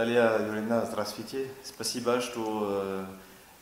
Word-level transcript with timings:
Наталья 0.00 0.38
Юрьевна, 0.38 0.86
здравствуйте. 0.86 1.48
Спасибо, 1.62 2.22
что 2.22 3.04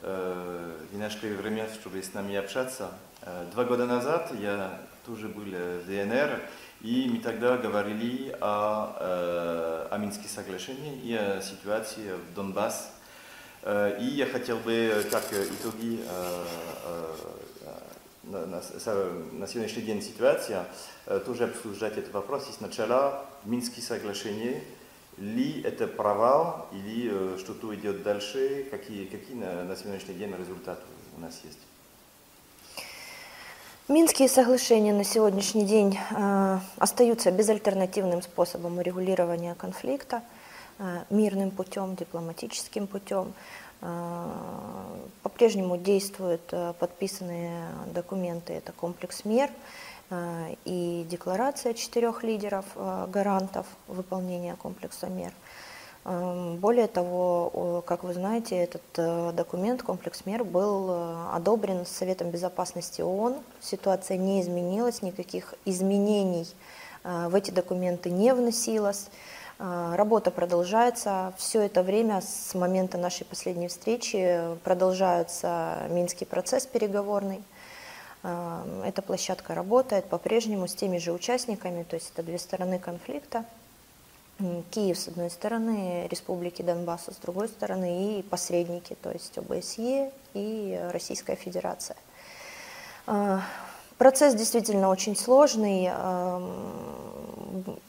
э, 0.02 0.76
вы 0.92 0.98
нашли 1.00 1.30
время, 1.30 1.66
чтобы 1.68 2.00
с 2.00 2.14
нами 2.14 2.36
общаться. 2.36 2.92
Э, 3.22 3.44
два 3.50 3.64
года 3.64 3.86
назад 3.86 4.30
я 4.38 4.80
тоже 5.04 5.26
был 5.26 5.42
в 5.42 5.86
ДНР, 5.86 6.40
и 6.82 7.10
мы 7.12 7.18
тогда 7.18 7.56
говорили 7.56 8.36
о, 8.40 8.94
э, 9.00 9.88
о 9.90 9.98
Минских 9.98 10.30
соглашениях 10.30 11.02
и 11.02 11.12
о 11.12 11.42
ситуации 11.42 12.12
в 12.12 12.34
Донбассе. 12.34 12.84
Э, 13.62 13.98
и 14.00 14.04
я 14.04 14.26
хотел 14.26 14.58
бы, 14.58 15.04
как 15.10 15.24
итоги 15.32 15.98
э, 16.08 16.44
на, 18.22 18.46
на, 18.46 18.62
на 19.32 19.46
сегодняшний 19.48 19.82
день 19.82 20.00
ситуация, 20.02 20.66
тоже 21.26 21.46
обсуждать 21.46 21.98
этот 21.98 22.12
вопрос. 22.12 22.48
И 22.48 22.52
сначала 22.52 23.26
Минские 23.44 23.82
соглашения, 23.82 24.62
ли 25.20 25.60
это 25.62 25.86
провал, 25.86 26.68
или 26.72 27.38
что-то 27.38 27.74
идет 27.74 28.02
дальше, 28.02 28.66
какие, 28.70 29.06
какие 29.06 29.36
на, 29.36 29.64
на 29.64 29.76
сегодняшний 29.76 30.14
день 30.14 30.34
результаты 30.36 30.82
у 31.16 31.20
нас 31.20 31.40
есть? 31.44 31.58
Минские 33.88 34.28
соглашения 34.28 34.92
на 34.92 35.04
сегодняшний 35.04 35.64
день 35.64 35.98
э, 36.10 36.58
остаются 36.76 37.30
безальтернативным 37.30 38.20
способом 38.20 38.76
урегулирования 38.78 39.54
конфликта, 39.54 40.22
э, 40.78 41.04
мирным 41.08 41.50
путем, 41.50 41.96
дипломатическим 41.96 42.86
путем. 42.86 43.32
Э, 43.80 44.26
по-прежнему 45.22 45.78
действуют 45.78 46.42
э, 46.52 46.74
подписанные 46.78 47.64
документы, 47.94 48.52
это 48.52 48.72
комплекс 48.72 49.24
мер 49.24 49.48
э, 49.48 49.52
и 50.64 51.06
декларация 51.08 51.74
четырех 51.74 52.22
лидеров, 52.22 52.64
э, 52.76 53.06
гарантов 53.08 53.66
выполнения 53.86 54.56
комплекса 54.56 55.08
мер– 55.08 55.32
Эм, 56.08 56.56
более 56.56 56.86
того, 56.86 57.82
как 57.86 58.02
вы 58.02 58.14
знаете, 58.14 58.56
этот 58.56 58.82
э, 58.96 59.32
документ, 59.34 59.82
комплекс 59.82 60.24
мер, 60.24 60.42
был 60.42 60.88
э, 60.90 61.26
одобрен 61.34 61.84
Советом 61.84 62.30
Безопасности 62.30 63.02
ООН. 63.02 63.36
Ситуация 63.60 64.16
не 64.16 64.40
изменилась, 64.40 65.02
никаких 65.02 65.52
изменений 65.66 66.46
э, 67.04 67.28
в 67.28 67.34
эти 67.34 67.50
документы 67.50 68.10
не 68.10 68.32
вносилось. 68.32 69.08
Работа 69.58 70.30
продолжается. 70.30 71.34
Все 71.36 71.62
это 71.62 71.82
время, 71.82 72.20
с 72.20 72.54
момента 72.54 72.96
нашей 72.96 73.24
последней 73.24 73.66
встречи, 73.66 74.40
продолжается 74.62 75.78
Минский 75.90 76.26
процесс 76.26 76.64
переговорный. 76.64 77.42
Эта 78.22 79.02
площадка 79.02 79.54
работает 79.54 80.06
по-прежнему 80.06 80.66
с 80.66 80.74
теми 80.74 80.98
же 80.98 81.12
участниками, 81.12 81.84
то 81.84 81.94
есть 81.94 82.10
это 82.12 82.22
две 82.22 82.38
стороны 82.38 82.78
конфликта. 82.78 83.44
Киев 84.70 84.98
с 84.98 85.08
одной 85.08 85.30
стороны, 85.30 86.06
республики 86.08 86.62
Донбасса 86.62 87.12
с 87.12 87.16
другой 87.16 87.48
стороны 87.48 88.18
и 88.18 88.22
посредники, 88.22 88.96
то 89.02 89.10
есть 89.10 89.36
ОБСЕ 89.36 90.12
и 90.34 90.80
Российская 90.92 91.34
Федерация. 91.34 91.96
А, 93.06 93.42
процесс 93.96 94.34
действительно 94.34 94.90
очень 94.90 95.16
сложный. 95.16 95.90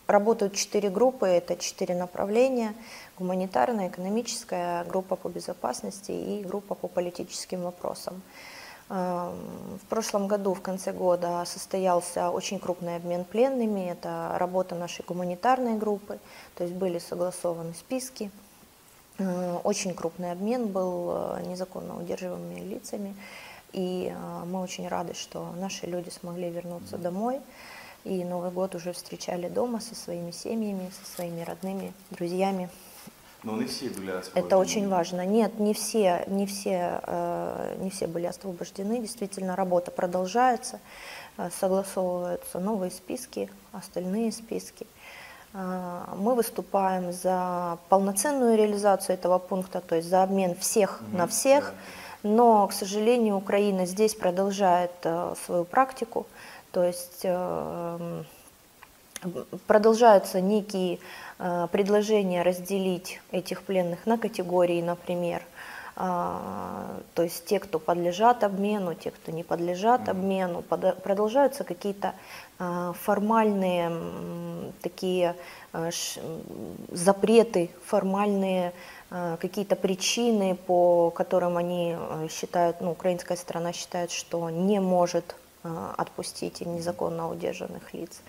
Работают 0.08 0.56
четыре 0.56 0.90
группы, 0.90 1.28
это 1.28 1.56
четыре 1.56 1.94
направления. 1.94 2.74
Гуманитарная, 3.20 3.90
экономическая, 3.90 4.84
группа 4.86 5.16
по 5.16 5.28
безопасности 5.28 6.12
и 6.12 6.44
группа 6.44 6.74
по 6.74 6.88
политическим 6.88 7.62
вопросам. 7.62 8.24
В 8.90 9.82
прошлом 9.88 10.28
году, 10.28 10.56
в 10.56 10.62
конце 10.62 10.92
года, 10.92 11.44
состоялся 11.46 12.32
очень 12.32 12.58
крупный 12.58 12.96
обмен 12.96 13.24
пленными. 13.24 13.92
Это 13.92 14.36
работа 14.40 14.74
нашей 14.74 15.06
гуманитарной 15.06 15.78
группы, 15.78 16.18
то 16.56 16.64
есть 16.64 16.76
были 16.76 16.98
согласованы 16.98 17.76
списки. 17.76 18.32
Э, 19.20 19.60
очень 19.64 19.94
крупный 19.94 20.32
обмен 20.32 20.68
был 20.68 21.12
э, 21.12 21.44
незаконно 21.46 22.00
удерживаемыми 22.00 22.62
лицами. 22.62 23.16
И 23.74 24.14
э, 24.14 24.46
мы 24.46 24.62
очень 24.62 24.88
рады, 24.88 25.14
что 25.14 25.52
наши 25.58 25.86
люди 25.86 26.10
смогли 26.10 26.50
вернуться 26.50 26.98
домой. 26.98 27.42
И 28.06 28.24
Новый 28.24 28.50
год 28.50 28.76
уже 28.76 28.94
встречали 28.94 29.50
дома 29.50 29.82
со 29.82 29.94
своими 29.94 30.32
семьями, 30.32 30.90
со 31.04 31.16
своими 31.16 31.42
родными, 31.42 31.94
друзьями. 32.12 32.70
Но 33.44 33.56
не 33.56 33.66
все 33.66 33.90
были 33.90 34.12
освобождены. 34.12 34.46
Это 34.46 34.58
очень 34.58 34.90
важно. 34.90 35.26
Нет, 35.26 35.60
не 35.60 35.74
все, 35.74 36.24
не 36.28 36.46
все, 36.46 37.02
э, 37.04 37.78
не 37.80 37.90
все 37.90 38.08
были 38.08 38.26
освобождены. 38.26 39.00
Действительно, 39.00 39.56
работа 39.56 39.92
продолжается, 39.92 40.80
э, 41.38 41.50
согласовываются 41.58 42.60
новые 42.60 42.92
списки, 42.92 43.50
остальные 43.72 44.34
списки. 44.34 44.86
Э, 45.54 46.04
мы 46.18 46.36
выступаем 46.36 47.14
за 47.14 47.78
полноценную 47.88 48.58
реализацию 48.58 49.14
этого 49.14 49.40
пункта, 49.40 49.80
то 49.80 49.96
есть 49.96 50.10
за 50.10 50.22
обмен 50.24 50.56
всех 50.56 51.02
mm-hmm. 51.02 51.18
на 51.18 51.28
всех. 51.28 51.74
Но, 52.24 52.68
к 52.68 52.74
сожалению, 52.74 53.38
Украина 53.38 53.86
здесь 53.86 54.14
продолжает 54.14 54.92
свою 55.46 55.64
практику, 55.64 56.28
то 56.74 56.84
есть 56.84 57.26
продолжаются 59.68 60.42
некие 60.42 61.00
Э, 61.40 61.68
предложение 61.72 62.42
разделить 62.42 63.22
этих 63.32 63.64
пленных 63.64 64.06
на 64.06 64.18
категории, 64.18 64.82
например, 64.82 65.42
а, 65.96 67.00
то 67.14 67.24
есть 67.24 67.46
те, 67.46 67.60
кто 67.60 67.80
подлежат 67.80 68.44
обмену, 68.44 68.94
те, 68.94 69.12
кто 69.12 69.32
не 69.32 69.44
подлежат 69.44 70.10
обмену, 70.10 70.62
продолжаются 70.62 71.64
какие-то 71.64 72.14
а, 72.58 72.94
формальные 72.94 73.92
такие 74.82 75.36
а, 75.72 75.90
запреты, 76.92 77.70
формальные 77.86 78.74
какие-то 79.40 79.76
причины, 79.76 80.54
по 80.54 81.10
которым 81.10 81.58
они 81.58 81.98
считают, 82.30 82.80
ну, 82.80 82.92
украинская 82.92 83.38
сторона 83.38 83.74
считает, 83.74 84.12
что 84.12 84.52
не 84.52 84.80
может 84.80 85.36
отпустить 85.64 86.62
незаконно 86.62 87.28
удержанных 87.28 87.92
лиц. 87.96 88.22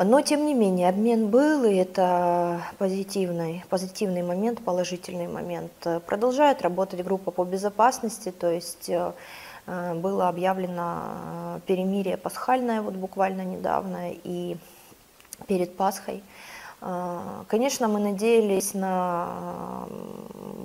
Но, 0.00 0.20
тем 0.20 0.46
не 0.46 0.54
менее, 0.54 0.88
обмен 0.88 1.26
был, 1.26 1.64
и 1.64 1.74
это 1.74 2.62
позитивный, 2.78 3.64
позитивный 3.68 4.22
момент, 4.22 4.62
положительный 4.64 5.26
момент. 5.26 5.72
Продолжает 6.06 6.62
работать 6.62 7.02
группа 7.02 7.32
по 7.32 7.44
безопасности, 7.44 8.30
то 8.30 8.48
есть 8.48 8.88
э, 8.88 9.12
было 9.94 10.28
объявлено 10.28 11.60
перемирие 11.66 12.16
пасхальное 12.16 12.80
вот 12.80 12.94
буквально 12.94 13.42
недавно 13.42 14.12
и 14.12 14.56
перед 15.48 15.76
Пасхой. 15.76 16.22
Э, 16.80 17.44
конечно, 17.48 17.88
мы 17.88 18.00
надеялись 18.00 18.74
на 18.74 19.86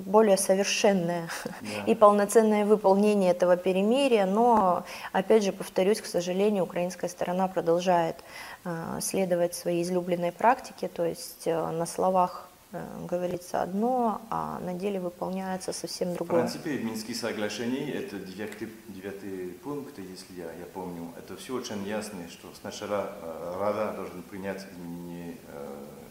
более 0.06 0.38
совершенное 0.38 1.30
да. 1.46 1.52
и 1.88 1.96
полноценное 1.96 2.66
выполнение 2.66 3.32
этого 3.32 3.58
перемирия, 3.58 4.26
но, 4.26 4.84
опять 5.12 5.44
же, 5.44 5.52
повторюсь, 5.52 6.02
к 6.02 6.06
сожалению, 6.06 6.64
украинская 6.64 7.10
сторона 7.10 7.48
продолжает 7.48 8.18
Э, 8.66 9.00
следовать 9.02 9.56
своей 9.56 9.84
излюбленной 9.84 10.32
практике, 10.32 10.88
то 10.88 11.06
есть 11.06 11.48
э, 11.48 11.72
на 11.72 11.86
словах 11.86 12.48
э, 12.72 12.82
говорится 13.10 13.62
одно, 13.62 14.22
а 14.30 14.58
на 14.62 14.74
деле 14.74 15.02
выполняется 15.02 15.74
совсем 15.74 16.14
другое. 16.14 16.48
В 16.48 16.52
принципе, 16.54 16.78
Минские 16.82 17.18
соглашения, 17.18 17.92
это 17.92 18.20
девятый, 18.20 18.70
девятый 18.88 19.50
пункт, 19.62 20.00
если 20.00 20.34
я, 20.40 20.46
я 20.46 20.66
помню, 20.74 21.12
это 21.18 21.36
все 21.36 21.56
очень 21.56 21.86
ясно, 21.86 22.20
что 22.30 22.48
сначала 22.62 23.14
Рада 23.60 23.98
должен 23.98 24.24
принять 24.24 24.66
изменение 24.72 25.36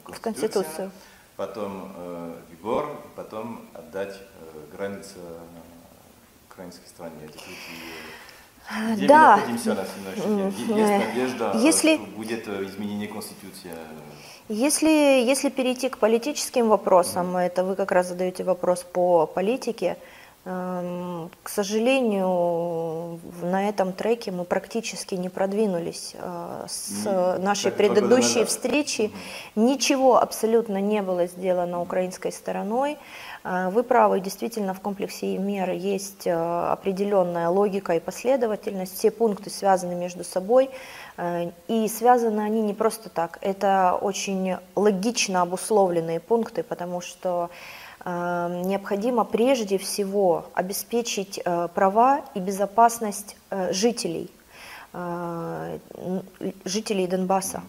В 0.06 0.20
Конституцию, 0.20 0.90
потом 1.36 1.92
э, 1.96 2.34
Вигор, 2.50 2.86
потом 3.16 3.66
отдать 3.74 4.14
э, 4.16 4.76
границы 4.76 5.18
украинской 6.48 6.86
стране. 6.86 7.16
Эти 7.24 7.38
где 8.94 9.06
да. 9.06 9.36
мы 9.36 9.40
находимся 9.40 9.74
на 9.74 10.76
Есть 10.76 11.06
надежда, 11.06 11.52
если, 11.56 11.96
что 11.96 12.06
будет 12.16 12.48
э, 12.48 12.64
изменение 12.64 13.08
Конституции? 13.08 13.70
Если, 14.48 14.88
если 14.88 15.50
перейти 15.50 15.88
к 15.88 15.98
политическим 15.98 16.68
вопросам, 16.68 17.36
mm-hmm. 17.36 17.46
это 17.46 17.64
вы 17.64 17.76
как 17.76 17.92
раз 17.92 18.08
задаете 18.08 18.44
вопрос 18.44 18.82
по 18.82 19.26
политике, 19.26 19.96
к 20.44 21.48
сожалению, 21.48 23.20
на 23.42 23.68
этом 23.68 23.92
треке 23.92 24.32
мы 24.32 24.42
практически 24.44 25.14
не 25.14 25.28
продвинулись 25.28 26.16
э, 26.18 26.64
с 26.68 27.06
mm-hmm. 27.06 27.38
нашей 27.38 27.70
предыдущей 27.70 28.44
встречи. 28.44 29.12
Ничего 29.54 30.20
абсолютно 30.20 30.80
не 30.80 31.00
было 31.00 31.28
сделано 31.28 31.80
украинской 31.80 32.32
стороной. 32.32 32.98
Э, 33.44 33.68
вы 33.70 33.84
правы, 33.84 34.18
действительно 34.18 34.74
в 34.74 34.80
комплексе 34.80 35.38
мер 35.38 35.70
есть 35.70 36.26
э, 36.26 36.32
определенная 36.32 37.48
логика 37.48 37.94
и 37.94 38.00
последовательность, 38.00 38.98
все 38.98 39.12
пункты 39.12 39.48
связаны 39.48 39.94
между 39.94 40.24
собой, 40.24 40.70
и 41.68 41.88
связаны 41.88 42.40
они 42.40 42.62
не 42.62 42.72
просто 42.72 43.10
так, 43.10 43.38
это 43.42 43.98
очень 44.00 44.56
логично 44.74 45.42
обусловленные 45.42 46.20
пункты, 46.20 46.62
потому 46.62 47.02
что 47.02 47.50
необходимо 48.04 49.24
прежде 49.24 49.78
всего 49.78 50.46
обеспечить 50.54 51.42
права 51.74 52.24
и 52.34 52.40
безопасность 52.40 53.36
жителей, 53.70 54.30
жителей 56.64 57.06
Донбасса, 57.06 57.62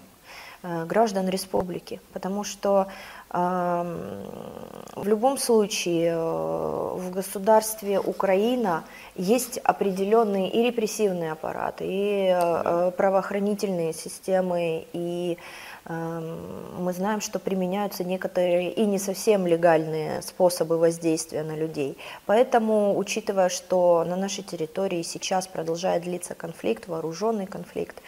граждан 0.64 1.30
республики, 1.30 2.00
потому 2.14 2.44
что 2.44 2.88
В 3.34 5.08
любом 5.08 5.40
случае 5.40 6.12
э, 6.12 6.94
в 6.96 7.10
государстве 7.10 8.00
Украина 8.00 8.84
есть 9.16 9.58
определенные 9.58 10.52
и 10.52 10.62
репрессивные 10.62 11.32
аппараты, 11.32 11.84
и 11.88 12.28
да. 12.30 12.92
правоохранительные 12.92 13.94
системы, 13.94 14.86
и 14.94 15.40
мы 15.86 16.94
знаем, 16.94 17.20
что 17.20 17.40
применяются 17.40 18.06
некоторые 18.06 18.72
и 18.72 18.86
не 18.86 18.98
совсем 18.98 19.46
легальные 19.46 20.22
способы 20.22 20.78
воздействия 20.78 21.44
на 21.44 21.58
людей. 21.58 21.98
Поэтому, 22.26 22.98
учитывая, 22.98 23.50
что 23.50 24.06
на 24.08 24.16
нашей 24.16 24.46
территории 24.46 25.02
сейчас 25.02 25.46
продолжает 25.46 26.04
длиться 26.04 26.36
конфликт, 26.36 26.88
вооруженный 26.88 27.48
конфликт, 27.48 28.02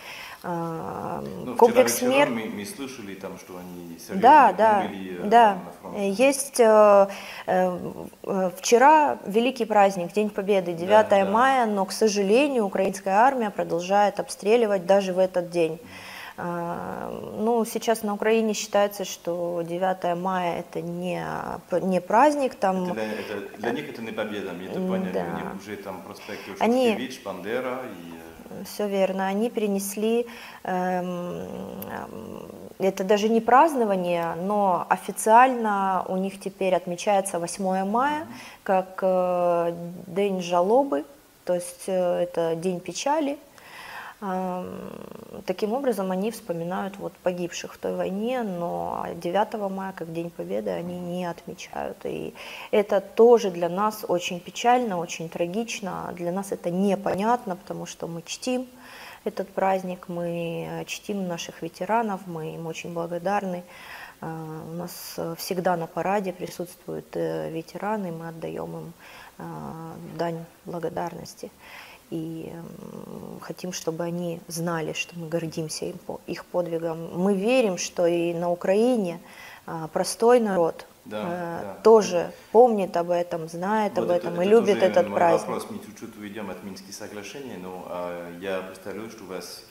ну, 0.46 1.56
комплекс 1.56 2.02
мер. 2.02 2.30
Мы, 2.30 2.46
мы 2.46 2.66
слышали 2.66 3.16
там, 3.16 3.38
что 3.40 3.58
они 3.58 3.98
да, 4.14 4.54
да, 4.54 4.88
были, 4.88 5.20
э, 5.20 5.28
да. 5.28 5.58
Есть 5.98 6.60
э, 6.60 7.08
э, 7.48 8.52
вчера 8.58 9.18
великий 9.26 9.66
праздник, 9.66 10.14
День 10.14 10.30
Победы, 10.30 10.74
9 10.74 10.88
да, 10.90 11.04
да. 11.04 11.26
мая, 11.26 11.66
но, 11.66 11.86
к 11.86 11.92
сожалению, 11.92 12.66
украинская 12.66 13.16
армия 13.16 13.50
продолжает 13.50 14.20
обстреливать 14.20 14.86
даже 14.86 15.14
в 15.14 15.20
этот 15.20 15.50
день. 15.50 15.74
Mm. 15.74 16.06
Ну, 16.38 17.64
сейчас 17.64 18.04
на 18.04 18.14
Украине 18.14 18.54
считается, 18.54 19.06
что 19.06 19.62
9 19.62 20.18
мая 20.18 20.60
это 20.60 20.82
не, 20.82 21.26
не 21.82 22.02
праздник. 22.02 22.56
Там... 22.56 22.84
Это 22.84 22.94
для, 22.94 23.04
это, 23.04 23.58
для 23.58 23.72
них 23.72 23.90
это 23.90 24.02
не 24.02 24.12
победа, 24.12 24.52
мне 24.52 24.68
это 24.68 24.80
понятно. 24.80 25.12
Да. 25.14 25.22
У 25.22 25.36
них 25.36 25.62
уже 25.62 25.78
там 25.78 26.02
проспект 26.02 26.42
Они... 26.60 27.10
Бандера 27.24 27.80
и... 27.86 28.35
Все 28.66 28.88
верно. 28.88 29.28
Они 29.28 29.50
перенесли, 29.50 30.28
эм, 30.64 31.48
это 32.80 33.04
даже 33.04 33.30
не 33.30 33.42
празднование, 33.42 34.36
но 34.36 34.86
официально 34.90 36.06
у 36.08 36.18
них 36.18 36.40
теперь 36.40 36.76
отмечается 36.76 37.40
8 37.40 37.86
мая 37.86 38.28
как 38.64 39.00
э, 39.02 39.74
день 40.08 40.42
жалобы, 40.42 41.06
то 41.46 41.54
есть 41.54 41.84
э, 41.88 42.24
это 42.24 42.56
день 42.56 42.80
печали. 42.80 43.38
Таким 45.46 45.74
образом, 45.74 46.12
они 46.12 46.32
вспоминают 46.32 46.98
вот 46.98 47.14
погибших 47.18 47.74
в 47.74 47.78
той 47.78 47.96
войне, 47.96 48.44
но 48.44 49.06
9 49.16 49.70
мая, 49.70 49.94
как 49.94 50.14
День 50.14 50.30
Победы, 50.30 50.70
они 50.70 50.98
не 50.98 51.26
отмечают. 51.26 51.98
И 52.06 52.34
это 52.72 53.02
тоже 53.02 53.52
для 53.52 53.68
нас 53.68 54.06
очень 54.08 54.40
печально, 54.40 54.98
очень 54.98 55.28
трагично. 55.28 56.14
Для 56.16 56.32
нас 56.32 56.54
это 56.54 56.70
непонятно, 56.70 57.58
потому 57.58 57.86
что 57.86 58.08
мы 58.08 58.22
чтим 58.22 58.68
этот 59.26 59.50
праздник, 59.50 60.08
мы 60.08 60.86
чтим 60.88 61.28
наших 61.28 61.62
ветеранов, 61.62 62.22
мы 62.26 62.56
им 62.56 62.68
очень 62.68 62.94
благодарны. 62.94 63.64
А, 64.22 64.62
у 64.70 64.74
нас 64.74 65.20
всегда 65.38 65.76
на 65.76 65.88
параде 65.88 66.32
присутствуют 66.32 67.08
э, 67.18 67.52
ветераны, 67.52 68.14
мы 68.14 68.30
отдаем 68.30 68.78
им 68.78 68.94
а, 69.38 69.96
дань 70.18 70.46
благодарности 70.64 71.52
и 72.12 72.54
хотим, 73.42 73.72
чтобы 73.72 74.04
они 74.04 74.42
знали, 74.48 74.94
что 74.94 75.18
мы 75.18 75.28
гордимся 75.28 75.86
им, 75.86 75.96
их 76.28 76.46
подвигом. 76.46 77.20
Мы 77.20 77.36
верим, 77.36 77.78
что 77.78 78.06
и 78.06 78.34
на 78.34 78.52
Украине 78.52 79.20
а, 79.66 79.88
простой 79.88 80.40
народ 80.40 80.86
да, 81.06 81.22
э, 81.22 81.62
да. 81.64 81.74
тоже 81.84 82.32
помнит 82.52 82.96
об 82.98 83.10
этом, 83.12 83.48
знает 83.48 83.94
вот 83.96 84.04
об 84.04 84.10
это, 84.10 84.28
этом 84.28 84.42
и 84.42 84.46
это 84.46 84.50
любит 84.50 84.84
этот 84.84 85.08
мой 85.08 85.18
праздник. 85.18 85.48
вопрос, 85.48 85.68
мы 85.70 85.80
чуть-чуть 85.80 86.18
уйдем 86.18 86.50
от 86.50 86.64
Минских 86.64 86.94
соглашений, 86.94 87.58
но 87.58 87.86
а, 87.88 88.38
я 88.40 88.62
представляю, 88.62 89.10
что 89.10 89.24
у 89.24 89.28
вас 89.28 89.64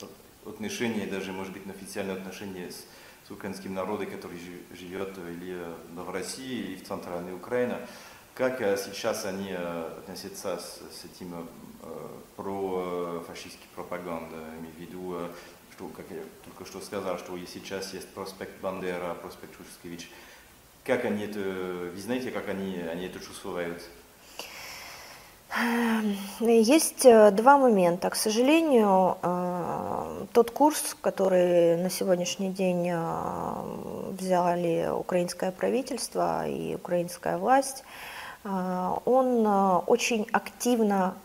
отношения, 0.45 1.05
даже, 1.07 1.31
может 1.31 1.53
быть, 1.53 1.63
официальные 1.67 2.17
отношения 2.17 2.71
с, 2.71 2.85
с 3.27 3.31
украинским 3.31 3.73
народом, 3.73 4.07
который 4.07 4.39
живет 4.73 5.17
или 5.17 5.61
в 5.93 6.09
России, 6.09 6.59
или 6.59 6.75
в 6.75 6.87
Центральной 6.87 7.33
Украине, 7.33 7.77
как 8.33 8.61
э, 8.61 8.77
сейчас 8.77 9.25
они 9.25 9.51
э, 9.51 9.91
относятся 9.99 10.57
с, 10.57 10.81
с 10.91 11.05
этим 11.05 11.47
про 12.35 13.23
фашистской 13.27 13.67
пропаганды, 13.75 14.35
имею 14.59 14.73
в 14.75 14.79
виду, 14.79 15.17
что, 15.71 15.87
как 15.89 16.05
я 16.09 16.21
только 16.43 16.65
что 16.65 16.81
сказал, 16.81 17.17
что 17.17 17.37
сейчас 17.45 17.93
есть 17.93 18.07
проспект 18.13 18.59
Бандера, 18.61 19.13
проспект 19.15 19.55
Шушкевич. 19.57 20.09
Как 20.83 21.03
они 21.05 21.25
это, 21.25 21.39
вы 21.39 21.99
знаете, 21.99 22.31
как 22.31 22.47
они, 22.47 22.77
они 22.77 23.07
это 23.07 23.19
чувствуют? 23.19 23.81
Есть 26.41 27.05
э, 27.05 27.31
два 27.31 27.57
момента. 27.57 28.09
К 28.09 28.15
сожалению, 28.15 29.17
э, 29.21 30.25
тот 30.33 30.51
курс, 30.51 30.97
который 30.99 31.77
на 31.77 31.89
сегодняшний 31.89 32.49
день 32.49 32.89
э, 32.89 34.11
взяли 34.19 34.89
украинское 34.91 35.51
правительство 35.51 36.45
и 36.47 36.75
украинская 36.75 37.37
власть, 37.37 37.85
он 38.45 39.43
а, 39.47 39.79
очень 39.87 40.27
активно 40.31 41.15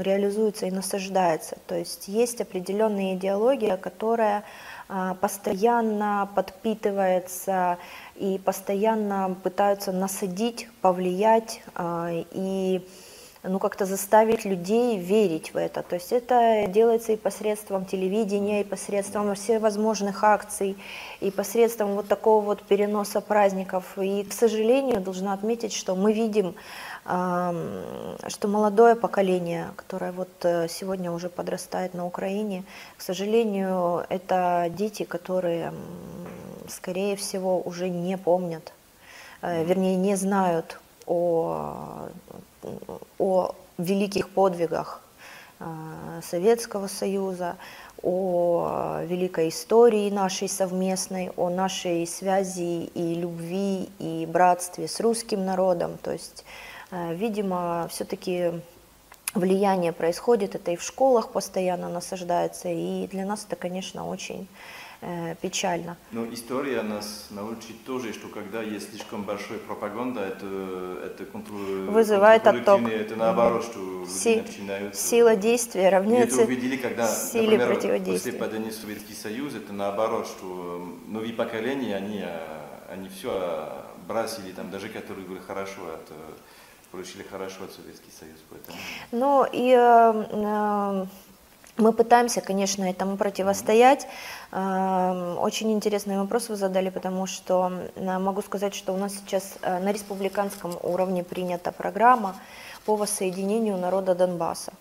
реализуется 0.00 0.66
и 0.66 0.70
насаждается. 0.70 1.56
То 1.68 1.76
есть 1.76 2.08
есть 2.08 2.40
определенная 2.40 3.14
идеология, 3.14 3.76
которая 3.76 4.42
а, 4.88 5.14
постоянно 5.14 6.28
подпитывается 6.34 7.78
и 8.16 8.40
постоянно 8.44 9.36
пытаются 9.42 9.92
насадить, 9.92 10.68
повлиять 10.80 11.62
и 11.80 12.86
ну, 13.44 13.58
как-то 13.58 13.84
заставить 13.84 14.44
людей 14.44 14.98
верить 14.98 15.52
в 15.52 15.56
это. 15.56 15.82
То 15.82 15.96
есть 15.96 16.12
это 16.12 16.66
делается 16.68 17.12
и 17.12 17.16
посредством 17.16 17.84
телевидения, 17.84 18.62
и 18.62 18.64
посредством 18.64 19.34
всевозможных 19.34 20.24
акций, 20.24 20.76
и 21.20 21.30
посредством 21.30 21.94
вот 21.94 22.08
такого 22.08 22.42
вот 22.42 22.62
переноса 22.62 23.20
праздников. 23.20 23.98
И, 23.98 24.24
к 24.24 24.32
сожалению, 24.32 25.00
должна 25.00 25.34
отметить, 25.34 25.74
что 25.74 25.94
мы 25.94 26.12
видим, 26.12 26.54
что 27.04 28.48
молодое 28.48 28.96
поколение, 28.96 29.66
которое 29.76 30.12
вот 30.12 30.30
э, 30.42 30.68
сегодня 30.68 31.12
уже 31.12 31.28
подрастает 31.28 31.92
на 31.92 32.06
Украине, 32.06 32.64
к 32.96 33.02
сожалению, 33.02 34.06
это 34.08 34.70
дети, 34.70 35.02
которые, 35.02 35.74
скорее 36.66 37.16
всего, 37.16 37.60
уже 37.60 37.90
не 37.90 38.16
помнят, 38.16 38.72
э, 39.42 39.64
вернее, 39.64 39.96
не 39.96 40.16
знают 40.16 40.80
о 41.04 42.08
о 43.18 43.54
великих 43.78 44.28
подвигах 44.30 45.00
а, 45.60 46.20
Советского 46.22 46.86
Союза, 46.86 47.56
о 48.02 49.00
великой 49.04 49.48
истории 49.48 50.10
нашей 50.10 50.48
совместной, 50.48 51.30
о 51.36 51.48
нашей 51.48 52.06
связи 52.06 52.84
и 52.94 53.14
любви 53.14 53.88
и 53.98 54.26
братстве 54.26 54.88
с 54.88 55.00
русским 55.00 55.44
народом. 55.44 55.98
То 56.02 56.12
есть, 56.12 56.44
а, 56.90 57.12
видимо, 57.12 57.88
все-таки 57.90 58.52
влияние 59.34 59.92
происходит, 59.92 60.54
это 60.54 60.70
и 60.72 60.76
в 60.76 60.82
школах 60.82 61.30
постоянно 61.30 61.88
насаждается, 61.88 62.68
и 62.68 63.06
для 63.08 63.24
нас 63.24 63.44
это, 63.46 63.56
конечно, 63.56 64.08
очень 64.08 64.46
э, 65.00 65.34
печально. 65.40 65.96
Но 66.12 66.24
история 66.32 66.82
нас 66.82 67.26
научит 67.30 67.84
тоже, 67.84 68.12
что 68.12 68.28
когда 68.28 68.62
есть 68.62 68.90
слишком 68.90 69.24
большая 69.24 69.58
пропаганда, 69.58 70.20
это, 70.20 71.00
это 71.04 71.24
контр... 71.26 71.52
вызывает 71.52 72.46
отток. 72.46 72.82
Это 72.88 73.16
наоборот, 73.16 73.64
что 73.64 74.06
Си... 74.06 74.42
начинают... 74.42 74.96
Сила 74.96 75.36
действия 75.36 75.88
равняется 75.88 76.42
это 76.42 76.46
увидели, 76.46 76.76
когда, 76.76 77.08
силе 77.08 77.58
например, 77.58 77.68
противодействия. 77.68 78.32
после 78.32 78.46
падения 78.48 78.72
Советский 78.72 79.14
Союз, 79.14 79.54
это 79.54 79.72
наоборот, 79.72 80.26
что 80.26 80.96
новые 81.06 81.32
поколения, 81.32 81.96
они, 81.96 82.24
они 82.90 83.08
все 83.08 83.84
бросили, 84.06 84.52
там, 84.52 84.70
даже 84.70 84.88
которые 84.88 85.26
были 85.26 85.40
хорошо 85.40 85.82
от 85.94 86.12
получили 86.94 87.24
хорошо 87.24 87.64
от 87.64 87.72
Советский 87.72 88.12
Союз. 88.16 88.36
Поэтому... 88.48 88.78
Ну 89.10 89.44
и 89.52 89.72
э, 89.72 90.26
э, 90.30 91.06
мы 91.76 91.92
пытаемся, 91.92 92.40
конечно, 92.40 92.84
этому 92.84 93.16
противостоять. 93.16 94.06
Эм, 94.52 95.38
очень 95.38 95.72
интересный 95.72 96.18
вопрос 96.18 96.48
вы 96.48 96.56
задали, 96.56 96.90
потому 96.90 97.26
что 97.26 97.72
э, 97.96 98.18
могу 98.18 98.42
сказать, 98.42 98.74
что 98.74 98.92
у 98.92 98.96
нас 98.96 99.14
сейчас 99.14 99.54
э, 99.62 99.80
на 99.80 99.92
республиканском 99.92 100.78
уровне 100.82 101.24
принята 101.24 101.72
программа 101.72 102.36
по 102.84 102.94
воссоединению 102.94 103.76
народа 103.76 104.14
Донбасса. 104.14 104.72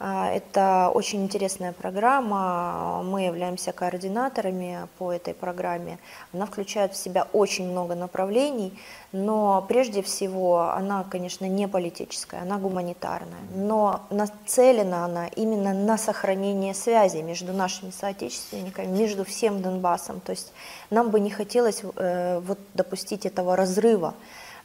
А, 0.00 0.28
это 0.30 0.90
очень 0.92 1.22
интересная 1.22 1.72
программа, 1.72 3.02
мы 3.04 3.22
являемся 3.22 3.72
координаторами 3.72 4.88
по 4.98 5.12
этой 5.12 5.34
программе. 5.34 5.98
Она 6.32 6.46
включает 6.46 6.94
в 6.94 6.96
себя 6.96 7.28
очень 7.32 7.70
много 7.70 7.94
направлений, 7.94 8.76
но 9.12 9.64
прежде 9.68 10.02
всего 10.02 10.72
она, 10.72 11.04
конечно, 11.04 11.44
не 11.44 11.68
политическая, 11.68 12.42
она 12.42 12.58
гуманитарная, 12.58 13.42
но 13.54 14.02
нацелена 14.10 15.04
она 15.04 15.28
именно 15.28 15.72
на 15.72 15.96
сохранение 15.96 16.74
связи 16.74 17.18
между 17.18 17.52
нашими 17.52 17.90
соотечественниками, 17.90 18.86
между 18.86 19.24
всем 19.24 19.62
Донбассом. 19.62 20.20
То 20.20 20.32
есть 20.32 20.52
нам 20.90 21.10
бы 21.10 21.20
не 21.20 21.30
хотелось 21.30 21.82
э, 21.96 22.40
вот, 22.40 22.58
допустить 22.74 23.26
этого 23.26 23.54
разрыва 23.54 24.14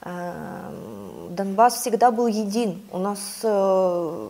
Донбасс 0.02 1.76
всегда 1.76 2.12
был 2.12 2.28
един. 2.28 2.82
У 2.92 3.00
нас 3.00 3.20
э, 3.44 4.30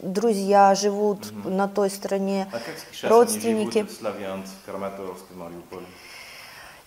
друзья 0.00 0.74
живут 0.74 1.30
угу. 1.30 1.50
на 1.50 1.68
той 1.68 1.90
стороне, 1.90 2.48
а 2.52 2.58
как 2.58 3.10
родственники. 3.10 3.78
Они 3.78 3.88
живут 3.88 3.90
в 3.90 3.98
Славянск, 3.98 4.52
Краматорск, 4.66 5.24
Мариуполь? 5.34 5.84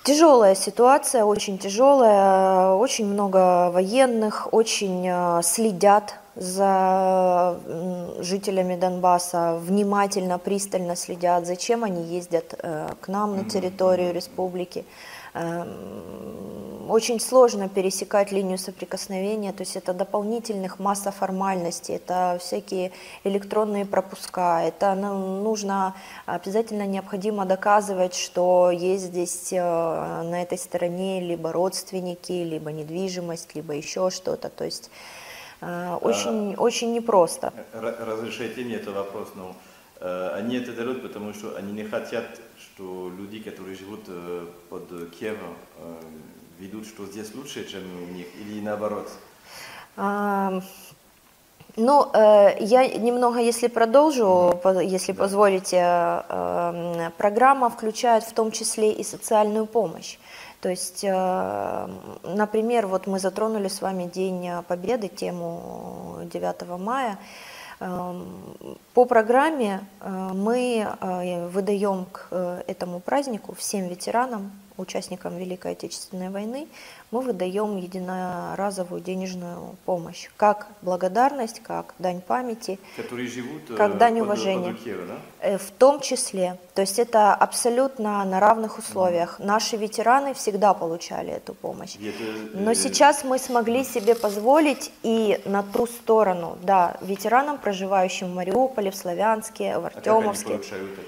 Тяжелая 0.04 0.56
ситуация, 0.56 1.24
очень 1.24 1.58
тяжелая, 1.58 2.72
очень 2.72 3.06
много 3.06 3.70
военных, 3.72 4.50
очень 4.52 5.08
э, 5.08 5.42
следят 5.44 6.16
за 6.36 7.60
жителями 8.20 8.76
Донбасса, 8.76 9.60
внимательно, 9.62 10.40
пристально 10.40 10.96
следят, 10.96 11.46
зачем 11.46 11.84
они 11.84 12.04
ездят 12.04 12.56
э, 12.58 12.90
к 13.00 13.08
нам 13.08 13.38
на 13.38 13.50
территорию 13.50 14.14
республики. 14.14 14.86
Эм, 15.34 16.90
очень 16.90 17.20
сложно 17.20 17.70
пересекать 17.70 18.32
линию 18.32 18.58
соприкосновения, 18.58 19.54
то 19.54 19.62
есть 19.62 19.76
это 19.76 19.94
дополнительных 19.94 20.80
масса 20.80 21.12
формальностей, 21.12 21.96
это 21.96 22.38
всякие 22.42 22.92
электронные 23.24 23.86
пропуска, 23.86 24.62
это 24.64 24.94
ну, 24.94 25.42
нужно, 25.42 25.96
обязательно 26.26 26.86
необходимо 26.86 27.46
доказывать, 27.46 28.16
что 28.16 28.70
есть 28.72 29.06
здесь 29.06 29.54
э, 29.54 29.58
на 29.60 30.42
этой 30.42 30.58
стороне 30.58 31.22
либо 31.22 31.52
родственники, 31.52 32.32
либо 32.32 32.72
недвижимость, 32.72 33.56
либо 33.56 33.74
еще 33.74 34.10
что-то, 34.10 34.50
то 34.50 34.66
есть 34.66 34.92
э, 35.62 35.98
очень, 36.02 36.54
а, 36.54 36.62
очень 36.62 36.94
непросто. 36.94 37.54
Разрешите 37.72 38.62
мне 38.62 38.76
этот 38.76 38.96
вопрос, 38.96 39.30
но 39.36 39.52
э, 39.52 39.73
они 40.04 40.58
это 40.58 40.74
делают, 40.74 41.02
потому 41.02 41.34
что 41.34 41.56
они 41.56 41.72
не 41.72 41.86
хотят 41.86 42.40
что 42.76 43.12
люди, 43.18 43.40
которые 43.40 43.76
живут 43.76 44.02
э, 44.08 44.48
под 44.70 44.88
Киевом, 45.12 45.56
э, 45.78 46.02
ведут, 46.60 46.88
что 46.88 47.06
здесь 47.06 47.34
лучше, 47.36 47.68
чем 47.70 47.82
у 48.04 48.14
них, 48.14 48.26
или 48.40 48.62
наоборот? 48.62 49.10
А, 49.96 50.60
ну, 51.76 52.10
э, 52.14 52.56
я 52.62 52.88
немного, 52.88 53.40
если 53.40 53.68
продолжу, 53.68 54.60
если 54.82 55.12
позволите, 55.12 56.24
программа 57.18 57.70
включает 57.70 58.24
в 58.24 58.34
том 58.34 58.52
числе 58.52 58.92
и 58.92 59.04
социальную 59.04 59.68
помощь. 59.68 60.18
То 60.62 60.70
есть, 60.70 61.04
например, 61.04 62.88
вот 62.88 63.06
мы 63.06 63.20
затронули 63.20 63.68
с 63.68 63.82
вами 63.82 64.06
День 64.06 64.64
Победы, 64.68 65.10
тему 65.10 66.22
9 66.24 66.80
мая. 66.80 67.20
Эм, 67.80 68.78
по 68.94 69.06
программе 69.06 69.82
э, 70.00 70.30
мы 70.34 70.86
э, 70.86 71.48
выдаем 71.48 72.06
к 72.06 72.28
э, 72.32 72.64
этому 72.68 73.00
празднику 73.00 73.54
всем 73.56 73.88
ветеранам, 73.88 74.52
участникам 74.78 75.38
Великой 75.38 75.74
Отечественной 75.74 76.30
войны, 76.30 76.68
мы 77.12 77.22
выдаем 77.22 77.78
единоразовую 77.78 79.02
денежную 79.02 79.76
помощь, 79.86 80.30
как 80.36 80.68
благодарность, 80.82 81.62
как 81.62 81.94
дань 82.00 82.22
памяти, 82.22 82.80
которые 82.98 83.28
живут 83.28 83.62
как 83.78 83.98
дань 83.98 84.16
под, 84.16 84.24
уважения, 84.24 84.74
под 84.74 84.84
Киева, 84.84 85.06
да? 85.42 85.58
в 85.58 85.72
том 85.72 86.00
числе. 86.02 86.58
То 86.74 86.82
есть 86.82 86.98
это 86.98 87.36
абсолютно 87.36 88.24
на 88.26 88.40
равных 88.40 88.80
условиях. 88.80 89.40
Mm. 89.40 89.46
Наши 89.46 89.78
ветераны 89.78 90.34
всегда 90.34 90.74
получали 90.74 91.34
эту 91.34 91.54
помощь. 91.54 91.96
Это, 91.96 92.58
Но 92.58 92.74
сейчас 92.74 93.24
мы 93.24 93.38
смогли 93.38 93.84
себе 93.84 94.16
позволить 94.16 94.92
и 95.04 95.40
на 95.46 95.62
ту 95.62 95.86
сторону, 95.86 96.58
да, 96.64 96.98
ветеранам, 97.02 97.58
проживающим 97.58 98.32
в 98.32 98.36
Мариуполе, 98.36 98.90
в 98.90 98.96
Славянске, 98.96 99.78
в 99.78 99.86
Артемовске. 99.86 100.56
А 100.56 100.58
как 100.58 100.74
они 100.74 100.88
это? 100.88 101.02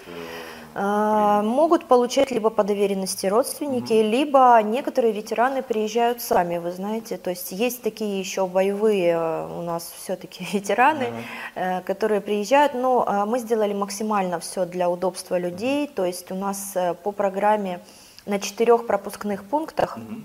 А, 0.77 1.41
могут 1.41 1.85
получать 1.85 2.31
либо 2.31 2.49
по 2.49 2.65
доверенности 2.65 3.27
родственники, 3.27 3.93
угу. 3.93 4.09
либо 4.09 4.59
некоторые 4.61 5.13
ветераны 5.13 5.63
приезжают 5.63 6.21
сами, 6.21 6.57
вы 6.57 6.73
знаете. 6.73 7.15
То 7.17 7.29
есть 7.29 7.53
есть 7.53 7.81
такие 7.81 8.19
еще 8.19 8.45
боевые 8.45 9.13
э, 9.13 9.57
у 9.57 9.61
нас 9.61 9.89
все-таки 9.95 10.45
ветераны, 10.51 11.07
угу. 11.07 11.83
которые 11.85 12.19
приезжают. 12.19 12.73
Но 12.73 13.05
а, 13.07 13.25
мы 13.25 13.39
сделали 13.39 13.73
максимально 13.73 14.41
все 14.41 14.65
для 14.65 14.89
удобства 14.89 15.37
людей. 15.37 15.87
То 15.87 16.03
есть 16.03 16.29
у 16.31 16.35
нас 16.35 16.73
э, 16.75 16.93
по 16.93 17.13
программе 17.13 17.79
на 18.25 18.41
четырех 18.41 18.85
пропускных 18.85 19.45
пунктах, 19.45 19.95
угу. 19.95 20.21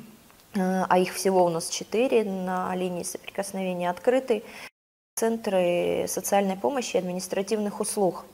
а 0.88 0.98
их 0.98 1.14
всего 1.14 1.44
у 1.44 1.48
нас 1.48 1.68
четыре 1.68 2.24
на 2.24 2.74
линии 2.74 3.04
соприкосновения 3.04 3.88
открыты, 3.88 4.42
центры 5.14 6.06
социальной 6.08 6.56
помощи 6.56 6.96
и 6.96 6.98
административных 6.98 7.78
услуг. 7.78 8.24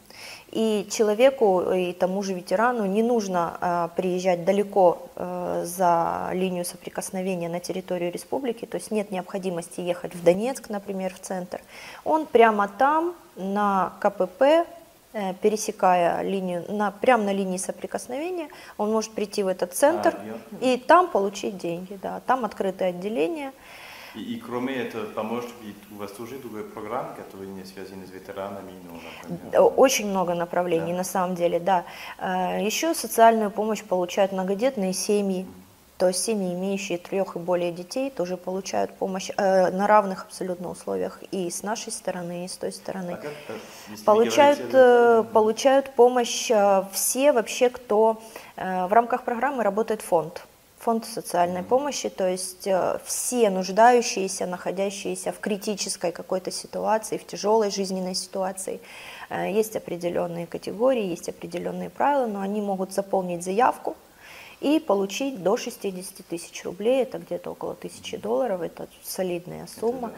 И 0.52 0.86
человеку, 0.90 1.72
и 1.72 1.92
тому 1.92 2.22
же 2.22 2.32
ветерану 2.32 2.86
не 2.86 3.02
нужно 3.02 3.58
э, 3.60 3.88
приезжать 3.96 4.44
далеко 4.44 5.08
э, 5.16 5.64
за 5.66 6.30
линию 6.32 6.64
соприкосновения 6.64 7.48
на 7.48 7.60
территорию 7.60 8.12
республики, 8.12 8.64
то 8.64 8.76
есть 8.76 8.90
нет 8.90 9.10
необходимости 9.10 9.80
ехать 9.80 10.14
в 10.14 10.22
Донецк, 10.22 10.68
например, 10.70 11.12
в 11.14 11.20
центр. 11.20 11.60
Он 12.04 12.26
прямо 12.26 12.68
там, 12.68 13.14
на 13.34 13.92
КПП, 14.00 14.42
э, 15.12 15.34
пересекая 15.42 16.22
линию, 16.22 16.64
на, 16.68 16.90
прямо 16.90 17.24
на 17.24 17.32
линии 17.32 17.58
соприкосновения, 17.58 18.48
он 18.78 18.92
может 18.92 19.12
прийти 19.12 19.42
в 19.42 19.48
этот 19.48 19.74
центр 19.74 20.14
а, 20.14 20.64
и 20.64 20.76
там 20.76 21.08
получить 21.08 21.58
деньги. 21.58 21.98
Да. 22.02 22.20
Там 22.26 22.44
открытое 22.44 22.90
отделение– 22.90 23.52
и, 24.16 24.34
и 24.34 24.40
кроме 24.40 24.74
этого, 24.74 25.06
поможет 25.06 25.50
у 25.90 25.96
вас 25.96 26.10
тоже 26.12 26.38
другие 26.38 26.64
программы, 26.64 27.14
которые 27.14 27.50
не 27.50 27.64
связаны 27.64 28.06
с 28.06 28.10
ветеранами? 28.10 28.72
Ну, 28.84 29.00
например? 29.28 29.72
Очень 29.76 30.08
много 30.08 30.34
направлений, 30.34 30.92
да. 30.92 30.98
на 30.98 31.04
самом 31.04 31.34
деле, 31.34 31.60
да. 31.60 31.84
Э, 32.18 32.64
Еще 32.64 32.94
социальную 32.94 33.50
помощь 33.50 33.84
получают 33.84 34.32
многодетные 34.32 34.92
семьи. 34.92 35.46
То 35.98 36.08
есть 36.08 36.24
семьи, 36.24 36.52
имеющие 36.52 36.98
трех 36.98 37.36
и 37.36 37.38
более 37.38 37.72
детей, 37.72 38.10
тоже 38.10 38.36
получают 38.36 38.92
помощь 38.92 39.30
э, 39.36 39.70
на 39.70 39.86
равных 39.86 40.24
абсолютно 40.24 40.70
условиях 40.70 41.22
и 41.30 41.48
с 41.48 41.62
нашей 41.62 41.90
стороны, 41.90 42.44
и 42.44 42.48
с 42.48 42.56
той 42.56 42.72
стороны. 42.72 43.12
А 43.12 43.16
как, 43.16 43.32
получают, 44.04 44.58
говорите, 44.58 44.78
э, 44.78 45.24
получают 45.32 45.90
помощь 45.94 46.50
э, 46.50 46.84
все 46.92 47.32
вообще, 47.32 47.70
кто 47.70 48.20
э, 48.56 48.86
в 48.86 48.92
рамках 48.92 49.22
программы 49.22 49.62
работает 49.62 50.02
фонд 50.02 50.46
фонд 50.86 51.04
социальной 51.04 51.64
помощи, 51.64 52.08
то 52.08 52.28
есть 52.28 52.64
э, 52.68 53.00
все 53.04 53.50
нуждающиеся, 53.50 54.46
находящиеся 54.46 55.32
в 55.32 55.40
критической 55.40 56.12
какой-то 56.12 56.52
ситуации, 56.52 57.18
в 57.18 57.26
тяжелой 57.26 57.72
жизненной 57.72 58.14
ситуации, 58.14 58.78
э, 59.28 59.50
есть 59.50 59.74
определенные 59.74 60.46
категории, 60.46 61.02
есть 61.02 61.28
определенные 61.28 61.90
правила, 61.90 62.26
но 62.26 62.40
они 62.40 62.60
могут 62.60 62.92
заполнить 62.92 63.42
заявку 63.42 63.96
и 64.60 64.78
получить 64.78 65.42
до 65.42 65.56
60 65.56 66.24
тысяч 66.24 66.64
рублей, 66.64 67.02
это 67.02 67.18
где-то 67.18 67.50
около 67.50 67.74
тысячи 67.74 68.16
долларов, 68.16 68.60
это 68.62 68.86
солидная 69.02 69.66
сумма. 69.80 70.12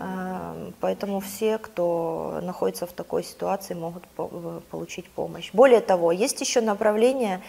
Э, 0.00 0.70
поэтому 0.80 1.20
все, 1.20 1.58
кто 1.58 2.40
находится 2.42 2.86
в 2.86 2.92
такой 2.92 3.22
ситуации, 3.22 3.74
могут 3.74 4.04
получить 4.70 5.10
помощь. 5.10 5.50
Более 5.52 5.82
того, 5.82 6.10
есть 6.10 6.40
еще 6.40 6.62
направление, 6.62 7.42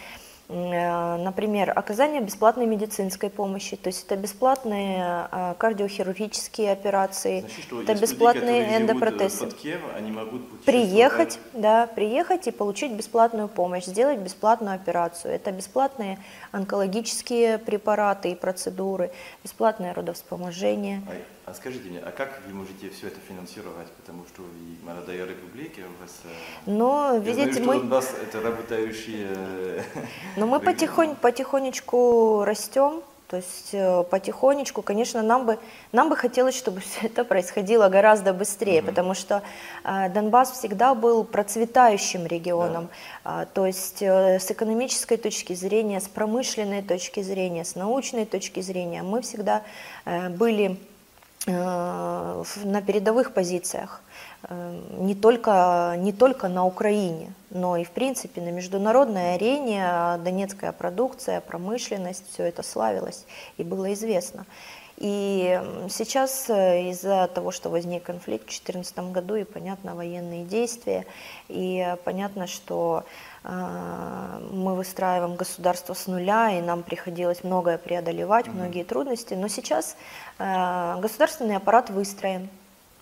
например, 0.50 1.74
оказание 1.76 2.22
бесплатной 2.22 2.66
медицинской 2.66 3.30
помощи, 3.30 3.76
то 3.76 3.88
есть 3.88 4.06
это 4.06 4.16
бесплатные 4.16 5.28
э, 5.30 5.56
кардиохирургические 5.58 6.72
операции, 6.72 7.42
Значит, 7.42 7.90
это 7.90 8.02
бесплатные 8.02 8.64
люди, 8.64 8.76
эндопротезы. 8.84 9.52
Киев, 9.52 9.82
они 9.98 10.12
могут 10.12 10.62
приехать, 10.62 11.40
да, 11.52 11.88
приехать 11.88 12.48
и 12.48 12.52
получить 12.52 12.94
бесплатную 12.94 13.50
помощь, 13.50 13.84
сделать 13.84 14.20
бесплатную 14.20 14.76
операцию. 14.76 15.34
Это 15.34 15.52
бесплатные 15.52 16.18
онкологические 16.54 17.58
препараты 17.58 18.32
и 18.32 18.36
процедуры, 18.36 19.12
бесплатное 19.44 19.94
родовспоможение. 19.94 21.02
А 21.10 21.37
а 21.48 21.54
скажите 21.54 21.90
мне, 21.90 22.00
а 22.00 22.12
как 22.12 22.42
вы 22.46 22.54
можете 22.54 22.90
все 22.90 23.08
это 23.08 23.22
финансировать? 23.26 23.88
Потому 24.02 24.26
что 24.26 24.44
и 24.44 24.86
молодая 24.86 25.26
республика 25.26 25.80
у 25.80 26.02
вас... 26.02 26.12
Э, 26.26 26.28
Но, 26.66 27.14
я 27.14 27.20
видите, 27.20 27.64
знаю, 27.64 27.80
мы... 27.80 27.86
у 27.86 27.90
нас 27.90 28.14
это 28.22 28.42
работающие... 28.42 29.30
Э, 29.30 29.82
Но 30.36 30.46
мы 30.46 30.60
потихонь, 30.60 31.16
потихонечку 31.16 32.44
растем, 32.46 33.02
то 33.30 33.38
есть 33.38 33.70
э, 33.72 34.04
потихонечку, 34.04 34.82
конечно, 34.82 35.22
нам 35.22 35.46
бы, 35.46 35.58
нам 35.94 36.10
бы 36.10 36.18
хотелось, 36.18 36.54
чтобы 36.54 36.82
все 36.82 37.08
это 37.08 37.24
происходило 37.24 37.88
гораздо 37.88 38.34
быстрее, 38.34 38.82
mm-hmm. 38.82 38.86
потому 38.86 39.14
что 39.14 39.42
э, 39.86 40.10
Донбасс 40.10 40.52
всегда 40.52 40.96
был 40.96 41.24
процветающим 41.24 42.28
регионом. 42.28 42.90
Да. 43.24 43.44
Э, 43.44 43.46
то 43.54 43.66
есть 43.66 44.02
э, 44.02 44.38
с 44.40 44.52
экономической 44.52 45.16
точки 45.16 45.54
зрения, 45.54 46.02
с 46.02 46.10
промышленной 46.10 46.82
точки 46.82 47.22
зрения, 47.22 47.64
с 47.64 47.76
научной 47.76 48.26
точки 48.26 48.60
зрения 48.60 49.02
мы 49.02 49.22
всегда 49.22 49.64
э, 50.04 50.28
были 50.28 50.78
на 51.52 52.82
передовых 52.86 53.34
позициях 53.34 54.02
э, 54.44 54.80
не 54.98 55.16
только, 55.16 55.96
не 55.98 56.12
только 56.12 56.50
на 56.50 56.66
Украине, 56.66 57.34
но 57.50 57.78
и 57.78 57.84
в 57.84 57.92
принципе 57.92 58.42
на 58.42 58.52
международной 58.52 59.36
арене 59.36 60.20
донецкая 60.24 60.74
продукция, 60.74 61.40
промышленность, 61.42 62.26
все 62.34 62.44
это 62.44 62.64
славилось 62.64 63.26
и 63.58 63.64
было 63.64 63.94
известно. 63.94 64.46
И 64.98 65.62
сейчас 65.90 66.50
э, 66.50 66.90
из-за 66.90 67.28
того, 67.28 67.52
что 67.52 67.70
возник 67.70 68.04
конфликт 68.04 68.46
в 68.46 68.48
2014 68.48 68.98
году, 69.12 69.36
и 69.36 69.44
понятно 69.44 69.94
военные 69.94 70.44
действия, 70.44 71.06
и 71.50 71.96
понятно, 72.04 72.48
что 72.48 73.04
э, 73.44 74.40
мы 74.52 74.76
выстраиваем 74.76 75.36
государство 75.36 75.94
с 75.94 76.08
нуля, 76.08 76.58
и 76.58 76.62
нам 76.62 76.82
приходилось 76.82 77.44
многое 77.44 77.78
преодолевать, 77.78 78.48
многие 78.48 78.84
трудности, 78.84 79.36
но 79.36 79.48
сейчас 79.50 79.96
э, 80.40 81.00
государственный 81.00 81.58
аппарат 81.58 81.92
выстроен, 81.92 82.50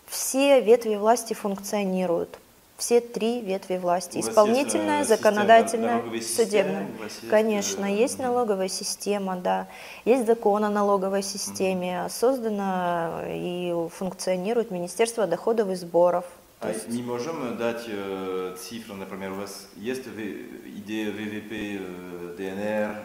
все 0.06 0.60
ветви 0.60 0.96
власти 0.96 1.34
функционируют. 1.34 2.40
Все 2.78 3.00
три 3.00 3.42
ветви 3.42 3.78
власти. 3.78 4.20
Исполнительная, 4.20 5.00
есть, 5.00 5.12
э, 5.12 5.16
система 5.16 5.32
законодательная, 5.34 6.02
системы, 6.20 6.22
судебная. 6.22 6.88
есть, 7.04 7.30
Конечно, 7.30 7.86
э, 7.86 7.96
есть 7.96 8.20
налоговая 8.20 8.68
система, 8.68 9.38
да. 9.38 9.68
Есть 10.04 10.26
закон 10.28 10.66
о 10.66 10.70
налоговой 10.70 11.24
системе. 11.24 12.08
Создано 12.10 13.22
и 13.28 13.74
функционирует 13.94 14.72
Министерство 14.72 15.26
доходов 15.28 15.70
и 15.70 15.76
сборов. 15.76 16.26
А 16.62 16.70
есть- 16.70 16.90
не 16.90 17.04
можем 17.04 17.58
дать 17.58 17.84
э, 17.88 18.56
цифры, 18.60 18.96
например, 18.96 19.32
у 19.32 19.36
вас 19.36 19.68
есть 19.76 20.08
ви- 20.08 20.46
идея 20.78 21.12
ВВП 21.12 21.52
э, 21.52 22.36
ДНР, 22.38 22.98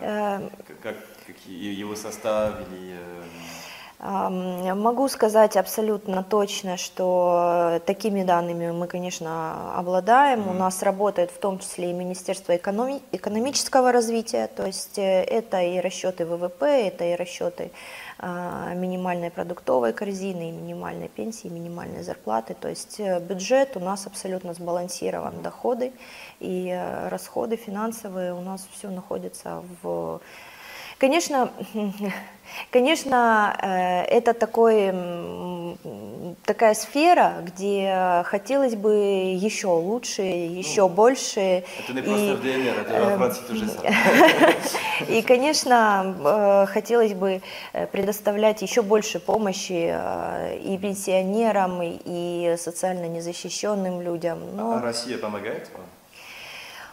э, 0.00 0.40
Э, 0.42 0.48
как, 0.82 0.96
какие 1.26 1.74
его 1.74 1.96
состав 1.96 2.54
или... 2.70 2.92
э, 2.92 3.22
Могу 3.98 5.08
сказать 5.08 5.56
абсолютно 5.56 6.22
точно, 6.22 6.76
что 6.76 7.80
такими 7.86 8.24
данными 8.24 8.70
мы, 8.70 8.88
конечно, 8.88 9.74
обладаем. 9.74 10.40
У 10.40 10.50
Мгм. 10.50 10.58
нас 10.58 10.82
работает 10.82 11.30
в 11.30 11.38
том 11.38 11.58
числе 11.58 11.90
и 11.90 11.92
Министерство 11.94 12.54
экономи- 12.54 13.00
экономического 13.12 13.92
развития, 13.92 14.48
то 14.48 14.66
есть 14.66 14.98
э, 14.98 15.22
это 15.22 15.62
и 15.62 15.80
расчеты 15.80 16.26
ВВП, 16.26 16.66
это 16.88 17.04
и 17.04 17.14
расчеты 17.14 17.70
а, 18.18 18.72
минимальной 18.74 19.30
продуктовой 19.30 19.92
корзины, 19.92 20.48
и 20.48 20.52
минимальной 20.52 21.08
пенсии, 21.08 21.48
и 21.48 21.50
минимальной 21.50 22.02
зарплаты. 22.02 22.54
То 22.54 22.68
есть 22.68 23.00
э, 23.00 23.18
бюджет 23.20 23.76
у 23.76 23.80
нас 23.80 24.06
абсолютно 24.06 24.52
сбалансирован, 24.52 25.42
доходы 25.42 25.92
и 26.40 26.68
э, 26.68 27.08
расходы 27.08 27.56
финансовые 27.56 28.34
у 28.34 28.40
нас 28.40 28.66
все 28.72 28.90
находится 28.90 29.62
в 29.82 30.20
Конечно, 30.98 31.50
конечно, 32.70 33.56
э, 33.60 34.02
это 34.04 34.32
такой, 34.32 34.92
такая 36.44 36.74
сфера, 36.74 37.34
где 37.44 38.22
хотелось 38.24 38.74
бы 38.76 38.94
еще 39.34 39.66
лучше, 39.68 40.22
еще 40.22 40.88
больше. 40.88 41.64
Это 41.84 41.92
не 41.92 42.02
просто 42.02 42.32
И, 42.32 42.34
в 42.36 42.40
ДНР, 42.40 42.78
это 42.80 42.94
и 42.94 43.00
во 43.00 43.10
э, 43.12 43.16
Франции 43.16 43.42
то 43.46 43.54
же 43.54 43.68
самое. 43.68 43.94
И, 45.18 45.22
конечно, 45.22 46.16
э, 46.24 46.66
хотелось 46.72 47.12
бы 47.12 47.42
э, 47.74 47.86
предоставлять 47.88 48.62
еще 48.62 48.80
больше 48.82 49.20
помощи 49.20 49.94
и 50.64 50.78
пенсионерам, 50.78 51.82
и- 51.82 51.98
и 52.06 52.56
социально 52.58 53.06
незащищенным 53.06 54.00
людям. 54.00 54.38
Но 54.56 54.76
А 54.78 54.80
Россия 54.82 55.18
помогает 55.18 55.68
вам? 55.74 55.84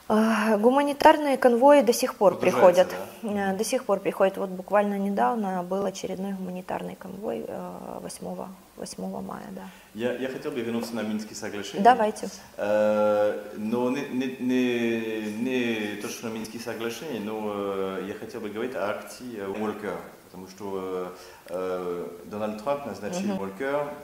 А, 0.08 0.58
Гуманитарные 0.58 1.38
конвои 1.38 1.82
до 1.82 1.94
сих 1.94 2.16
пор 2.16 2.36
приходят. 2.38 2.88
Э, 3.24 3.56
До 3.58 3.64
сих 3.64 3.86
пор 3.86 4.00
приходят. 4.00 4.38
Вот 4.38 4.50
буквально 4.50 5.00
недавно 5.00 5.64
был 5.64 5.86
очередной 5.86 6.34
гуманитарный 6.34 6.96
конвой 6.96 7.46
э, 7.48 8.00
8, 8.02 8.46
8 8.78 9.22
мая. 9.22 9.44
Да. 9.52 9.62
Я, 9.94 10.14
я 10.18 10.28
хотел 10.28 10.52
бы 10.52 10.60
вернуться 10.62 10.94
на 10.96 11.02
Минские 11.02 11.36
соглашения. 11.36 11.84
Давайте. 11.84 12.28
Э, 12.58 13.40
Но 13.58 13.90
не, 13.92 14.02
не, 14.10 14.38
не, 14.40 15.34
не 15.42 16.02
точно 16.02 16.28
Минские 16.28 16.62
соглашения, 16.62 17.20
но 17.20 17.98
я 18.00 18.14
хотел 18.16 18.42
бы 18.42 18.50
говорить 18.50 18.76
о 18.76 18.90
акции 18.90 19.42
Волкер, 19.58 19.98
потому 20.26 20.48
что 20.50 21.14
э, 21.50 22.08
Дональд 22.26 22.62
Трамп 22.64 22.86
назначил 22.88 23.22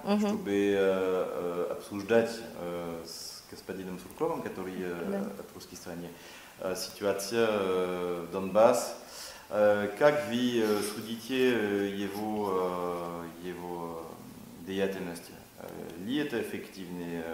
Мгм. 0.03 0.19
чтобы 0.19 0.51
э, 0.51 0.75
э, 0.77 1.67
обсуждать 1.71 2.31
э, 2.61 3.03
с 3.05 3.28
господином 3.49 3.99
Сурковым, 3.99 4.41
который 4.41 4.73
э, 4.77 5.05
Да. 5.11 5.19
от 5.41 5.53
русской 5.53 5.75
страны, 5.75 6.09
э, 6.59 6.75
ситуация 6.75 7.47
э, 7.49 8.27
Донбасс. 8.31 8.95
Как 9.49 10.27
вы 10.29 10.63
судите 10.93 11.89
его, 11.89 13.23
его 13.43 14.05
деятельность? 14.67 15.31
Ли 16.05 16.17
это 16.17 16.39
эффективнее? 16.39 17.25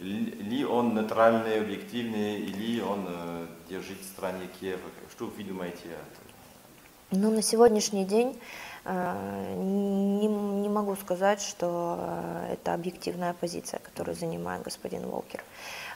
Ли 0.00 0.64
он 0.64 0.96
нейтральный, 0.96 1.60
объективный, 1.60 2.40
или 2.40 2.80
он 2.80 3.08
держит 3.68 4.02
стране 4.02 4.48
Киева? 4.58 4.80
Что 5.12 5.26
вы 5.26 5.44
думаете 5.44 5.84
о 5.84 5.92
этом? 5.92 7.22
Ну, 7.22 7.30
на 7.30 7.42
сегодняшний 7.42 8.04
день 8.04 8.36
не, 9.54 10.26
не 10.26 10.68
могу 10.68 10.96
сказать, 10.96 11.42
что 11.42 11.98
э, 11.98 12.54
это 12.54 12.74
объективная 12.74 13.34
позиция, 13.34 13.80
которую 13.80 14.16
занимает 14.16 14.62
господин 14.62 15.06
Волкер. 15.06 15.42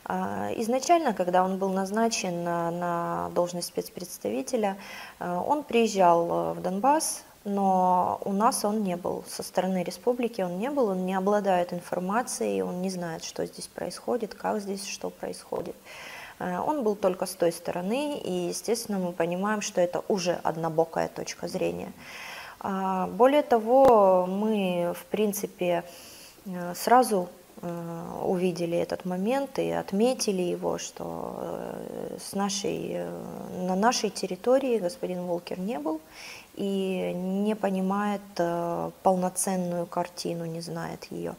А, 0.05 0.51
Изначально, 0.57 1.15
когда 1.15 1.45
он 1.45 1.59
был 1.59 1.71
назначен 1.71 2.45
на, 2.45 3.31
должность 3.35 3.69
спецпредставителя, 3.69 4.77
э, 5.21 5.43
он 5.47 5.63
приезжал 5.63 6.29
э, 6.29 6.53
в 6.55 6.63
Донбасс, 6.63 7.25
но 7.45 8.21
у 8.25 8.33
нас 8.33 8.65
он 8.65 8.83
не 8.83 8.97
был, 8.97 9.25
со 9.29 9.43
стороны 9.43 9.83
республики 9.83 10.43
он 10.43 10.59
не 10.59 10.71
был, 10.71 10.89
он 10.89 11.07
не 11.07 11.15
обладает 11.15 11.73
информацией, 11.73 12.63
он 12.63 12.83
не 12.83 12.91
знает, 12.91 13.25
что 13.25 13.47
здесь 13.47 13.67
происходит, 13.67 14.35
как 14.35 14.61
здесь 14.61 14.87
что 14.87 15.11
происходит. 15.11 15.77
Э, 16.39 16.59
Он 16.59 16.83
был 16.83 16.97
только 16.97 17.27
с 17.27 17.35
той 17.35 17.53
стороны, 17.53 18.19
и, 18.19 18.49
естественно, 18.49 18.99
мы 18.99 19.13
понимаем, 19.13 19.61
что 19.61 19.81
это 19.81 20.03
уже 20.09 20.33
однобокая 20.43 21.09
точка 21.09 21.49
зрения. 21.49 21.93
А, 21.93 22.32
Более 22.63 23.43
того, 23.43 24.27
мы, 24.27 24.95
в 24.95 25.05
принципе, 25.07 25.83
э, 26.47 26.75
сразу 26.77 27.29
э, 27.61 28.23
увидели 28.25 28.79
этот 28.79 29.05
момент 29.05 29.59
и 29.59 29.71
отметили 29.71 30.43
его, 30.43 30.79
что 30.79 31.35
э, 31.39 32.19
с 32.21 32.35
нашей, 32.35 33.05
на 33.67 33.75
нашей 33.75 34.11
территории 34.11 34.79
господин 34.79 35.27
Волкер 35.27 35.59
не 35.59 35.81
был 35.81 36.01
и 36.55 37.13
не 37.15 37.57
понимает 37.57 38.23
полноценную 39.03 39.87
картину, 39.87 40.45
не 40.45 40.61
знает 40.61 41.07
ее. 41.11 41.35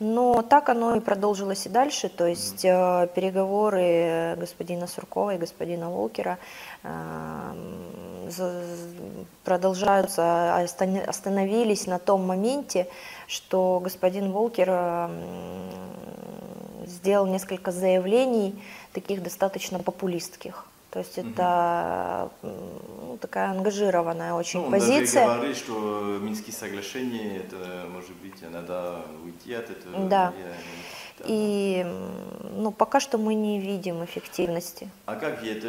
Но 0.00 0.42
так 0.42 0.68
оно 0.68 0.94
и 0.94 1.00
продолжилось 1.00 1.66
и 1.66 1.68
дальше, 1.68 2.08
то 2.08 2.24
есть 2.26 2.64
э, 2.64 3.08
переговоры 3.14 4.36
господина 4.36 4.86
Суркова 4.86 5.34
и 5.34 5.38
господина 5.38 5.90
Волкера 5.90 6.38
продолжаются, 9.44 10.22
а 10.22 10.64
остан- 10.64 11.04
остановились 11.04 11.86
на 11.86 11.98
том 11.98 12.26
моменте, 12.26 12.86
что 13.26 13.80
господин 13.82 14.32
Волкер 14.32 14.68
сделал 16.86 17.26
несколько 17.26 17.70
заявлений, 17.70 18.60
таких 18.92 19.22
достаточно 19.22 19.78
популистских. 19.78 20.64
То 20.90 21.00
есть 21.00 21.18
Мгм. 21.18 21.32
это 21.32 22.30
ну, 22.42 23.18
такая 23.20 23.50
ангажированная 23.50 24.32
очень 24.32 24.60
Ну, 24.60 24.66
он 24.66 24.72
позиция. 24.72 25.26
даже 25.26 25.38
говорит, 25.38 25.56
что 25.58 26.18
Минские 26.22 26.54
соглашения, 26.54 27.36
это 27.38 27.84
может 27.92 28.12
быть, 28.22 28.40
надо 28.50 29.02
уйти 29.22 29.52
от 29.52 29.70
этого. 29.70 30.08
Да. 30.08 30.32
И 31.26 31.84
ну, 32.56 32.70
пока 32.70 33.00
что 33.00 33.18
мы 33.18 33.34
не 33.34 33.60
видим 33.60 34.02
эффективности. 34.02 34.88
А 35.04 35.16
как 35.16 35.44
это 35.44 35.68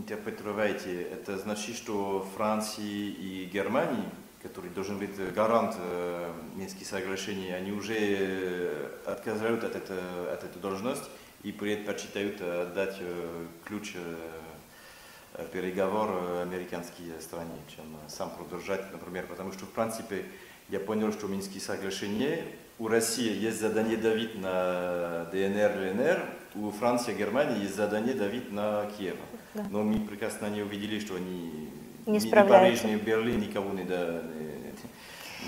интерпретируете? 0.00 1.02
Это 1.02 1.38
значит, 1.38 1.76
что 1.76 2.26
Франции 2.36 2.82
и 2.82 3.50
Германии, 3.52 4.04
который 4.42 4.70
должен 4.70 4.98
быть 4.98 5.16
гарант 5.34 5.76
э, 5.78 6.32
Минских 6.54 6.86
соглашений, 6.86 7.52
они 7.52 7.72
уже 7.72 7.94
э, 7.98 8.88
отказывают 9.06 9.64
от, 9.64 9.76
это, 9.76 9.94
от 10.32 10.44
этой 10.44 10.60
должности 10.60 11.04
и 11.42 11.52
предпочитают 11.52 12.40
э, 12.40 12.62
отдать 12.62 12.96
э, 13.00 13.46
ключ 13.64 13.92
э, 13.94 15.44
переговор 15.52 16.10
э, 16.10 16.42
американской 16.42 17.06
стране, 17.20 17.58
чем 17.68 17.84
сам 18.08 18.30
продолжать, 18.30 18.90
например, 18.92 19.26
потому 19.26 19.52
что, 19.52 19.66
в 19.66 19.70
принципе, 19.70 20.24
я 20.70 20.80
понял, 20.80 21.12
что 21.12 21.26
Минские 21.26 21.60
соглашения, 21.60 22.44
у 22.78 22.88
России 22.88 23.36
есть 23.36 23.60
задание 23.60 23.98
давить 23.98 24.40
на 24.40 25.26
ДНР, 25.32 25.92
ЛНР, 25.92 26.24
у 26.54 26.70
Франции 26.70 27.12
и 27.12 27.18
Германии 27.18 27.62
есть 27.62 27.76
задание 27.76 28.14
давить 28.14 28.50
на 28.50 28.86
Киев. 28.96 29.16
Да. 29.54 29.64
Но 29.70 29.82
мы 29.82 30.00
прекрасно 30.06 30.46
не 30.46 30.62
увидели, 30.62 31.00
что 31.00 31.16
они 31.16 31.68
Не 32.06 32.18
ни- 32.18 32.30
Париж, 32.60 32.82
ни 32.84 32.96
Берлин 32.96 33.40
никого 33.40 33.72
не, 33.72 33.82
да- 33.84 34.22
не- 34.22 34.70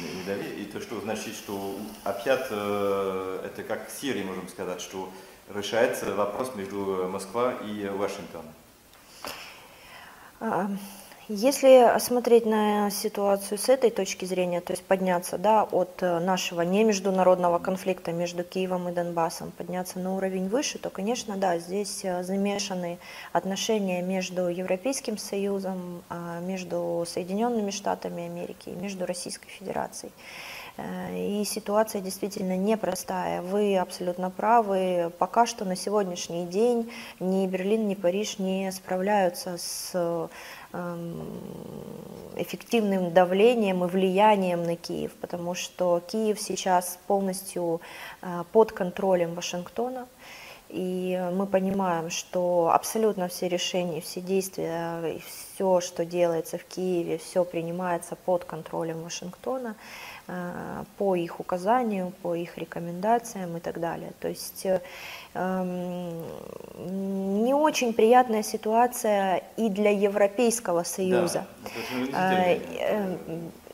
не- 0.02 0.24
давили. 0.26 0.62
И 0.62 0.64
то, 0.64 0.80
что 0.80 1.00
значит, 1.00 1.34
что 1.34 1.76
опять 2.04 2.46
э, 2.50 3.40
это 3.46 3.62
как 3.62 3.88
в 3.88 3.92
Сирии, 3.92 4.22
можем 4.24 4.48
сказать, 4.48 4.80
что 4.80 5.08
решается 5.54 6.14
вопрос 6.14 6.54
между 6.56 7.08
Москвой 7.08 7.54
и 7.66 7.88
Вашингтоном. 7.88 8.52
Если 11.28 11.98
смотреть 12.00 12.46
на 12.46 12.90
ситуацию 12.90 13.56
с 13.56 13.68
этой 13.68 13.90
точки 13.90 14.24
зрения, 14.24 14.61
то 14.61 14.72
есть 14.72 14.82
подняться 14.82 15.38
да, 15.38 15.62
от 15.62 16.02
э, 16.02 16.18
нашего 16.18 16.62
не 16.62 16.82
международного 16.82 17.61
конфликта 17.61 18.11
между 18.11 18.42
Киевом 18.42 18.88
и 18.88 18.92
Донбассом, 18.92 19.52
подняться 19.52 20.00
на 20.00 20.16
уровень 20.16 20.48
выше, 20.48 20.80
то, 20.80 20.90
конечно, 20.90 21.37
да, 21.37 21.58
здесь 21.58 22.00
э, 22.04 22.24
замешаны 22.24 22.98
отношения 23.32 24.02
между 24.02 24.48
Европейским 24.48 25.16
Союзом, 25.16 26.02
а, 26.08 26.40
между 26.40 27.04
Соединенными 27.06 27.70
Штатами 27.70 28.24
Америки 28.24 28.70
и 28.70 28.72
между 28.72 29.06
Российской 29.06 29.48
Федерацией. 29.48 30.12
Э, 30.76 31.16
и 31.16 31.44
ситуация 31.44 32.00
действительно 32.00 32.56
непростая. 32.56 33.42
Вы 33.42 33.76
абсолютно 33.76 34.30
правы. 34.30 35.12
Пока 35.18 35.46
что 35.46 35.64
на 35.64 35.76
сегодняшний 35.76 36.46
день 36.46 36.90
ни 37.20 37.46
Берлин, 37.46 37.88
ни 37.88 37.94
Париж 37.94 38.38
не 38.38 38.70
справляются 38.72 39.58
с 39.58 40.30
эм, 40.72 41.28
эффективным 42.37 43.12
давлением 43.12 43.85
и 43.85 43.88
влиянием 43.88 44.64
на 44.64 44.76
Киев, 44.76 45.12
потому 45.20 45.54
что 45.54 46.02
Киев 46.06 46.40
сейчас 46.40 46.98
полностью 47.06 47.80
э, 48.22 48.44
под 48.52 48.72
контролем 48.72 49.35
Вашингтона. 49.35 50.06
И 50.72 51.22
мы 51.35 51.46
понимаем, 51.46 52.08
что 52.08 52.70
абсолютно 52.72 53.28
все 53.28 53.46
решения, 53.46 54.00
все 54.00 54.22
действия, 54.22 55.20
все, 55.26 55.82
что 55.82 56.06
делается 56.06 56.56
в 56.56 56.64
Киеве, 56.64 57.18
все 57.18 57.44
принимается 57.44 58.16
под 58.16 58.46
контролем 58.46 59.02
Вашингтона. 59.02 59.76
Э, 60.28 60.85
по 60.98 61.16
их 61.16 61.40
указанию, 61.40 62.12
по 62.22 62.37
их 62.37 62.56
рекомендациям 62.56 63.56
и 63.56 63.61
так 63.61 63.80
далее. 63.80 64.12
То 64.20 64.28
есть 64.28 64.64
э, 64.64 64.80
эм, 65.35 66.22
не 67.44 67.52
очень 67.54 67.92
приятная 67.92 68.44
ситуация 68.44 69.42
и 69.56 69.68
для 69.68 69.90
Европейского 69.90 70.85
Союза. 70.85 71.44
Да, 72.12 72.35
э, 72.44 73.16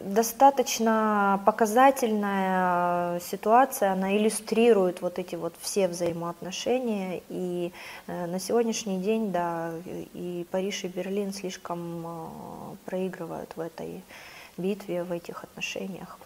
достаточно 0.01 1.43
показательная 1.45 3.21
ситуация, 3.21 3.93
она 3.93 4.17
иллюстрирует 4.17 5.03
вот 5.03 5.19
эти 5.19 5.35
вот 5.35 5.55
все 5.61 5.87
взаимоотношения. 5.87 7.21
И 7.29 7.73
на 8.07 8.41
сегодняшний 8.41 9.01
день, 9.01 9.33
да, 9.33 9.73
и 10.15 10.47
Париж, 10.51 10.85
и 10.85 10.89
Берлин 10.89 11.35
слишком 11.35 12.79
проигрывают 12.87 13.53
в 13.55 13.61
этой 13.61 14.03
битве, 14.57 15.05
в 15.05 15.13
этих 15.13 15.45
отношениях. 15.45 16.19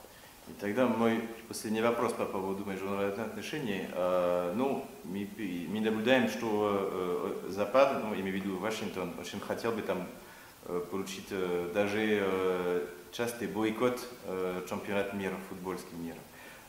И 0.48 0.52
тогда 0.54 0.88
мой 0.88 1.28
последний 1.46 1.82
вопрос 1.82 2.14
по 2.14 2.24
поводу 2.24 2.64
международных 2.64 3.26
отношений. 3.26 3.86
А, 3.92 4.52
ну, 4.54 4.84
мы, 5.04 5.28
мы 5.68 5.80
наблюдаем, 5.80 6.28
что 6.28 7.44
э, 7.46 7.50
Запад, 7.50 8.02
ну, 8.02 8.12
имею 8.14 8.32
в 8.32 8.44
виду 8.44 8.58
Вашингтон, 8.58 9.12
очень 9.20 9.38
хотел 9.38 9.70
бы 9.70 9.82
там 9.82 10.04
э, 10.64 10.84
получить 10.90 11.28
э, 11.30 11.70
даже 11.72 12.88
частый 13.12 13.46
бойкот 13.46 14.00
чемпионат 14.68 15.12
мира, 15.12 15.34
футбольский 15.48 15.96
мир. 15.98 16.14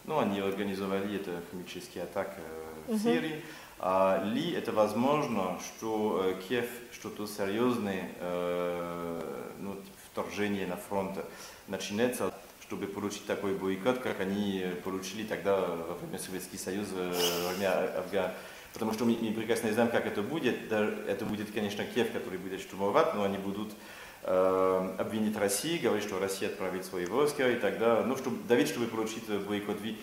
Ну, 0.04 0.20
они 0.20 0.40
организовали 0.40 1.16
это 1.16 1.42
химический 1.50 2.04
атак 2.04 2.38
в 2.88 3.00
Сирии. 3.00 3.42
А 3.80 4.22
ли 4.26 4.52
это 4.52 4.74
возможно, 4.74 5.58
что 5.66 6.38
Киев 6.48 6.70
что-то 6.92 7.26
серьезное, 7.28 8.10
ну, 9.60 9.78
вторжение 10.12 10.68
на 10.68 10.76
фронт 10.76 11.18
начинается 11.70 12.34
чтобы 12.74 12.88
получить 12.88 13.28
такой 13.28 13.54
бойкот, 13.54 14.00
как 14.00 14.20
они 14.20 14.66
получили 14.84 15.24
тогда 15.24 15.60
во 15.60 15.94
время 15.94 16.18
Советского 16.18 16.58
Союза, 16.58 16.96
во 16.96 17.50
время 17.54 18.00
Афгана. 18.00 18.34
Потому 18.74 18.94
что 18.94 19.06
мы, 19.06 19.16
мы 19.22 19.32
прекрасно 19.32 19.72
знаем, 19.72 19.92
как 19.92 20.08
это 20.08 20.24
будет. 20.24 20.72
Это 20.72 21.26
будет, 21.26 21.52
конечно, 21.52 21.86
Киев, 21.86 22.12
который 22.12 22.40
будет 22.40 22.62
штурмовать, 22.62 23.14
но 23.14 23.24
они 23.24 23.38
будут 23.38 23.74
э, 24.24 24.96
обвинить 24.98 25.38
Россию, 25.38 25.84
говорить, 25.84 26.04
что 26.04 26.18
Россия 26.18 26.50
отправит 26.50 26.84
свои 26.84 27.06
войска, 27.06 27.48
и 27.48 27.60
тогда, 27.60 28.02
ну, 28.02 28.18
чтобы, 28.18 28.42
давить, 28.48 28.70
чтобы 28.70 28.88
получить 28.88 29.28
бойкот. 29.30 29.80
Вы, 29.80 29.98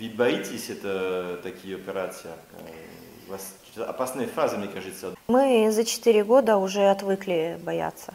вы 0.00 0.08
боитесь 0.08 0.68
это, 0.68 1.38
такие 1.44 1.76
операции? 1.76 2.30
У 3.26 3.32
вас 3.32 3.54
опасная 3.88 4.26
фаза, 4.26 4.56
мне 4.56 4.68
кажется. 4.68 5.14
Мы 5.28 5.70
за 5.70 5.84
четыре 5.84 6.24
года 6.24 6.58
уже 6.58 6.88
отвыкли 6.88 7.58
бояться. 7.62 8.14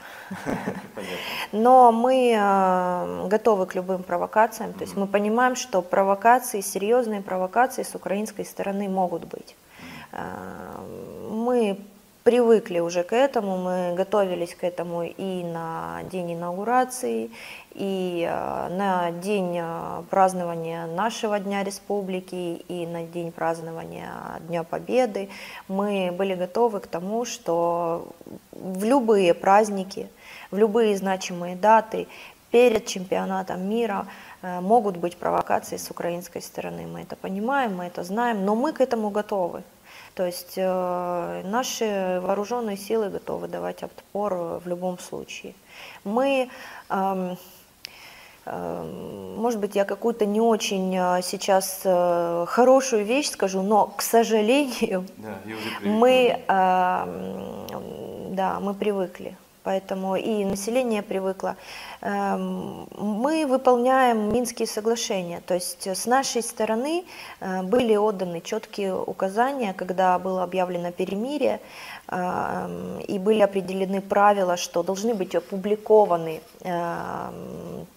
Но 1.52 1.92
мы 1.92 2.34
э, 2.38 3.28
готовы 3.28 3.66
к 3.66 3.76
любым 3.76 4.04
провокациям. 4.04 4.74
То 4.74 4.82
есть 4.82 4.96
мы 4.96 5.08
понимаем, 5.08 5.56
что 5.56 5.82
провокации, 5.82 6.62
серьезные 6.62 7.22
провокации 7.22 7.84
с 7.84 7.94
украинской 7.96 8.46
стороны 8.46 8.88
могут 8.88 9.26
быть. 9.26 9.56
Э, 10.14 10.78
мы 11.30 11.80
привыкли 12.24 12.80
уже 12.80 13.04
к 13.04 13.14
этому, 13.14 13.58
мы 13.58 13.96
готовились 13.96 14.56
к 14.56 14.64
этому 14.64 15.04
и 15.04 15.44
на 15.44 16.02
день 16.12 16.34
инаугурации, 16.34 17.32
и 17.74 18.28
э, 18.30 18.68
на 18.70 19.12
день 19.12 19.58
э, 19.60 20.04
празднования 20.10 20.86
нашего 20.86 21.40
Дня 21.40 21.64
Республики, 21.64 22.64
и 22.68 22.86
на 22.86 23.04
день 23.04 23.32
празднования 23.32 24.12
Дня 24.48 24.64
Победы. 24.64 25.30
Мы 25.68 26.12
были 26.12 26.36
готовы 26.36 26.80
к 26.80 26.88
тому, 26.88 27.26
что 27.26 28.08
в 28.52 28.84
любые 28.84 29.34
праздники, 29.34 30.08
в 30.52 30.58
любые 30.58 30.98
значимые 30.98 31.56
даты 31.56 32.08
перед 32.52 32.86
чемпионатом 32.86 33.68
мира 33.68 34.06
э, 34.42 34.60
могут 34.60 34.98
быть 34.98 35.18
провокации 35.18 35.78
с 35.78 35.90
украинской 35.90 36.42
стороны. 36.42 36.86
Мы 36.86 37.02
это 37.02 37.16
понимаем, 37.16 37.78
мы 37.78 37.86
это 37.86 38.04
знаем, 38.04 38.46
но 38.46 38.56
мы 38.56 38.74
к 38.74 38.82
этому 38.82 39.10
готовы. 39.10 39.64
То 40.16 40.26
есть 40.26 40.54
э, 40.58 41.42
наши 41.46 42.20
вооруженные 42.22 42.78
силы 42.78 43.10
готовы 43.10 43.48
давать 43.48 43.84
отпор 43.84 44.60
в 44.64 44.68
любом 44.68 45.00
случае. 45.00 45.54
Мы, 46.04 46.50
э, 46.90 47.36
э, 48.46 49.36
может 49.38 49.60
быть, 49.60 49.76
я 49.76 49.86
какую-то 49.86 50.26
не 50.26 50.42
очень 50.42 50.96
э, 50.96 51.22
сейчас 51.24 51.82
э, 51.86 52.46
хорошую 52.48 53.06
вещь 53.06 53.30
скажу, 53.30 53.62
но, 53.62 53.88
к 53.88 54.02
сожалению, 54.02 55.06
да, 55.18 55.40
мы, 55.84 56.40
э, 56.46 57.06
да, 58.32 58.60
мы 58.60 58.74
привыкли 58.74 59.38
поэтому 59.64 60.16
и 60.16 60.46
население 60.46 61.02
привыкло. 61.02 61.56
Эм, 62.02 62.88
мы 62.98 63.46
выполняем 63.46 64.34
Минские 64.34 64.68
соглашения, 64.68 65.42
то 65.46 65.54
есть 65.54 65.88
с 65.88 66.06
нашей 66.06 66.42
стороны 66.42 67.06
э, 67.40 67.62
были 67.64 67.96
отданы 67.96 68.42
четкие 68.42 68.96
указания, 68.96 69.74
когда 69.74 70.18
было 70.20 70.44
объявлено 70.44 70.92
перемирие, 70.92 71.60
эм, 72.08 73.00
и 73.00 73.20
были 73.20 73.42
определены 73.42 74.02
правила, 74.02 74.58
что 74.58 74.84
должны 74.84 75.14
быть 75.14 75.36
опубликованы 75.36 76.42
эм, 76.62 77.88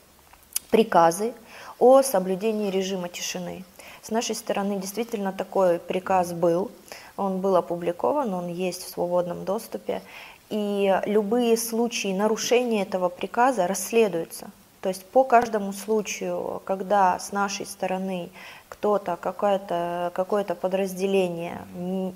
приказы 0.71 1.33
о 1.79 2.03
соблюдении 2.03 2.71
режима 2.71 3.09
тишины. 3.09 3.65
С 4.03 4.11
нашей 4.11 4.35
стороны 4.35 4.77
действительно 4.77 5.33
такой 5.33 5.79
приказ 5.79 6.33
был, 6.33 6.71
он 7.17 7.41
был 7.41 7.57
опубликован, 7.57 8.35
он 8.35 8.49
есть 8.49 8.83
в 8.83 8.91
свободном 8.91 9.45
доступе, 9.45 10.03
и 10.51 11.01
любые 11.07 11.57
случаи 11.57 12.13
нарушения 12.13 12.83
этого 12.83 13.09
приказа 13.09 13.67
расследуются. 13.67 14.51
То 14.81 14.91
есть 14.91 15.07
по 15.07 15.25
каждому 15.25 15.73
случаю, 15.73 16.61
когда 16.67 17.19
с 17.19 17.33
нашей 17.33 17.65
стороны 17.65 18.29
кто-то, 18.69 19.17
какое-то 19.17 20.13
какое 20.15 20.45
подразделение 20.45 21.63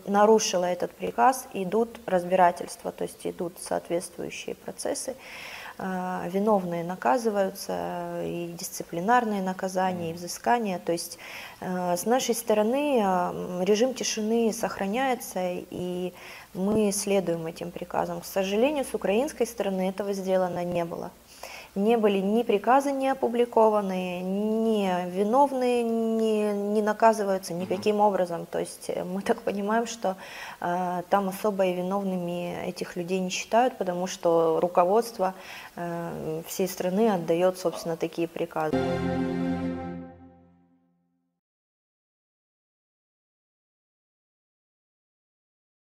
нарушило 0.07 0.67
этот 0.67 0.91
приказ, 0.91 1.47
идут 1.55 1.99
разбирательства, 2.05 2.93
то 2.93 3.05
есть 3.05 3.27
идут 3.27 3.55
соответствующие 3.59 4.55
процессы. 4.55 5.17
А, 5.81 6.27
виновные 6.27 6.83
наказываются, 6.83 8.21
и 8.25 8.53
дисциплинарные 8.59 9.43
наказания, 9.43 10.11
и 10.11 10.13
взыскания. 10.13 10.81
То 10.81 10.91
есть 10.91 11.19
а, 11.61 11.97
с 11.97 12.05
нашей 12.05 12.35
стороны 12.35 13.01
а, 13.01 13.63
режим 13.63 13.95
тишины 13.95 14.53
сохраняется, 14.53 15.39
и 15.41 16.13
мы 16.53 16.91
следуем 16.91 17.47
этим 17.47 17.71
приказам. 17.71 18.21
К 18.23 18.25
сожалению, 18.25 18.85
с 18.85 18.93
украинской 18.93 19.47
стороны 19.47 19.89
этого 19.89 20.13
сделано 20.15 20.65
не 20.65 20.85
было. 20.85 21.13
Не 21.75 21.97
были 21.97 22.19
ни 22.19 22.43
приказы 22.43 22.93
не 22.93 23.09
опубликованы, 23.09 24.21
ни 24.21 25.11
виновные 25.11 25.83
не, 25.83 26.53
не 26.53 26.83
наказываются 26.83 27.55
никаким 27.55 28.01
образом. 28.01 28.47
То 28.47 28.59
есть 28.59 28.87
э, 28.89 29.05
мы 29.05 29.23
так 29.23 29.43
понимаем, 29.43 29.87
что 29.87 30.17
э, 30.61 31.03
там 31.09 31.29
особо 31.29 31.67
и 31.67 31.75
виновными 31.75 32.67
этих 32.67 32.97
людей 32.97 33.21
не 33.21 33.31
считают, 33.31 33.77
потому 33.79 34.07
что 34.07 34.59
руководство 34.61 35.35
э, 35.77 36.43
всей 36.47 36.69
страны 36.69 37.11
отдает, 37.11 37.59
собственно, 37.59 37.97
такие 37.97 38.29
приказы. 38.29 38.79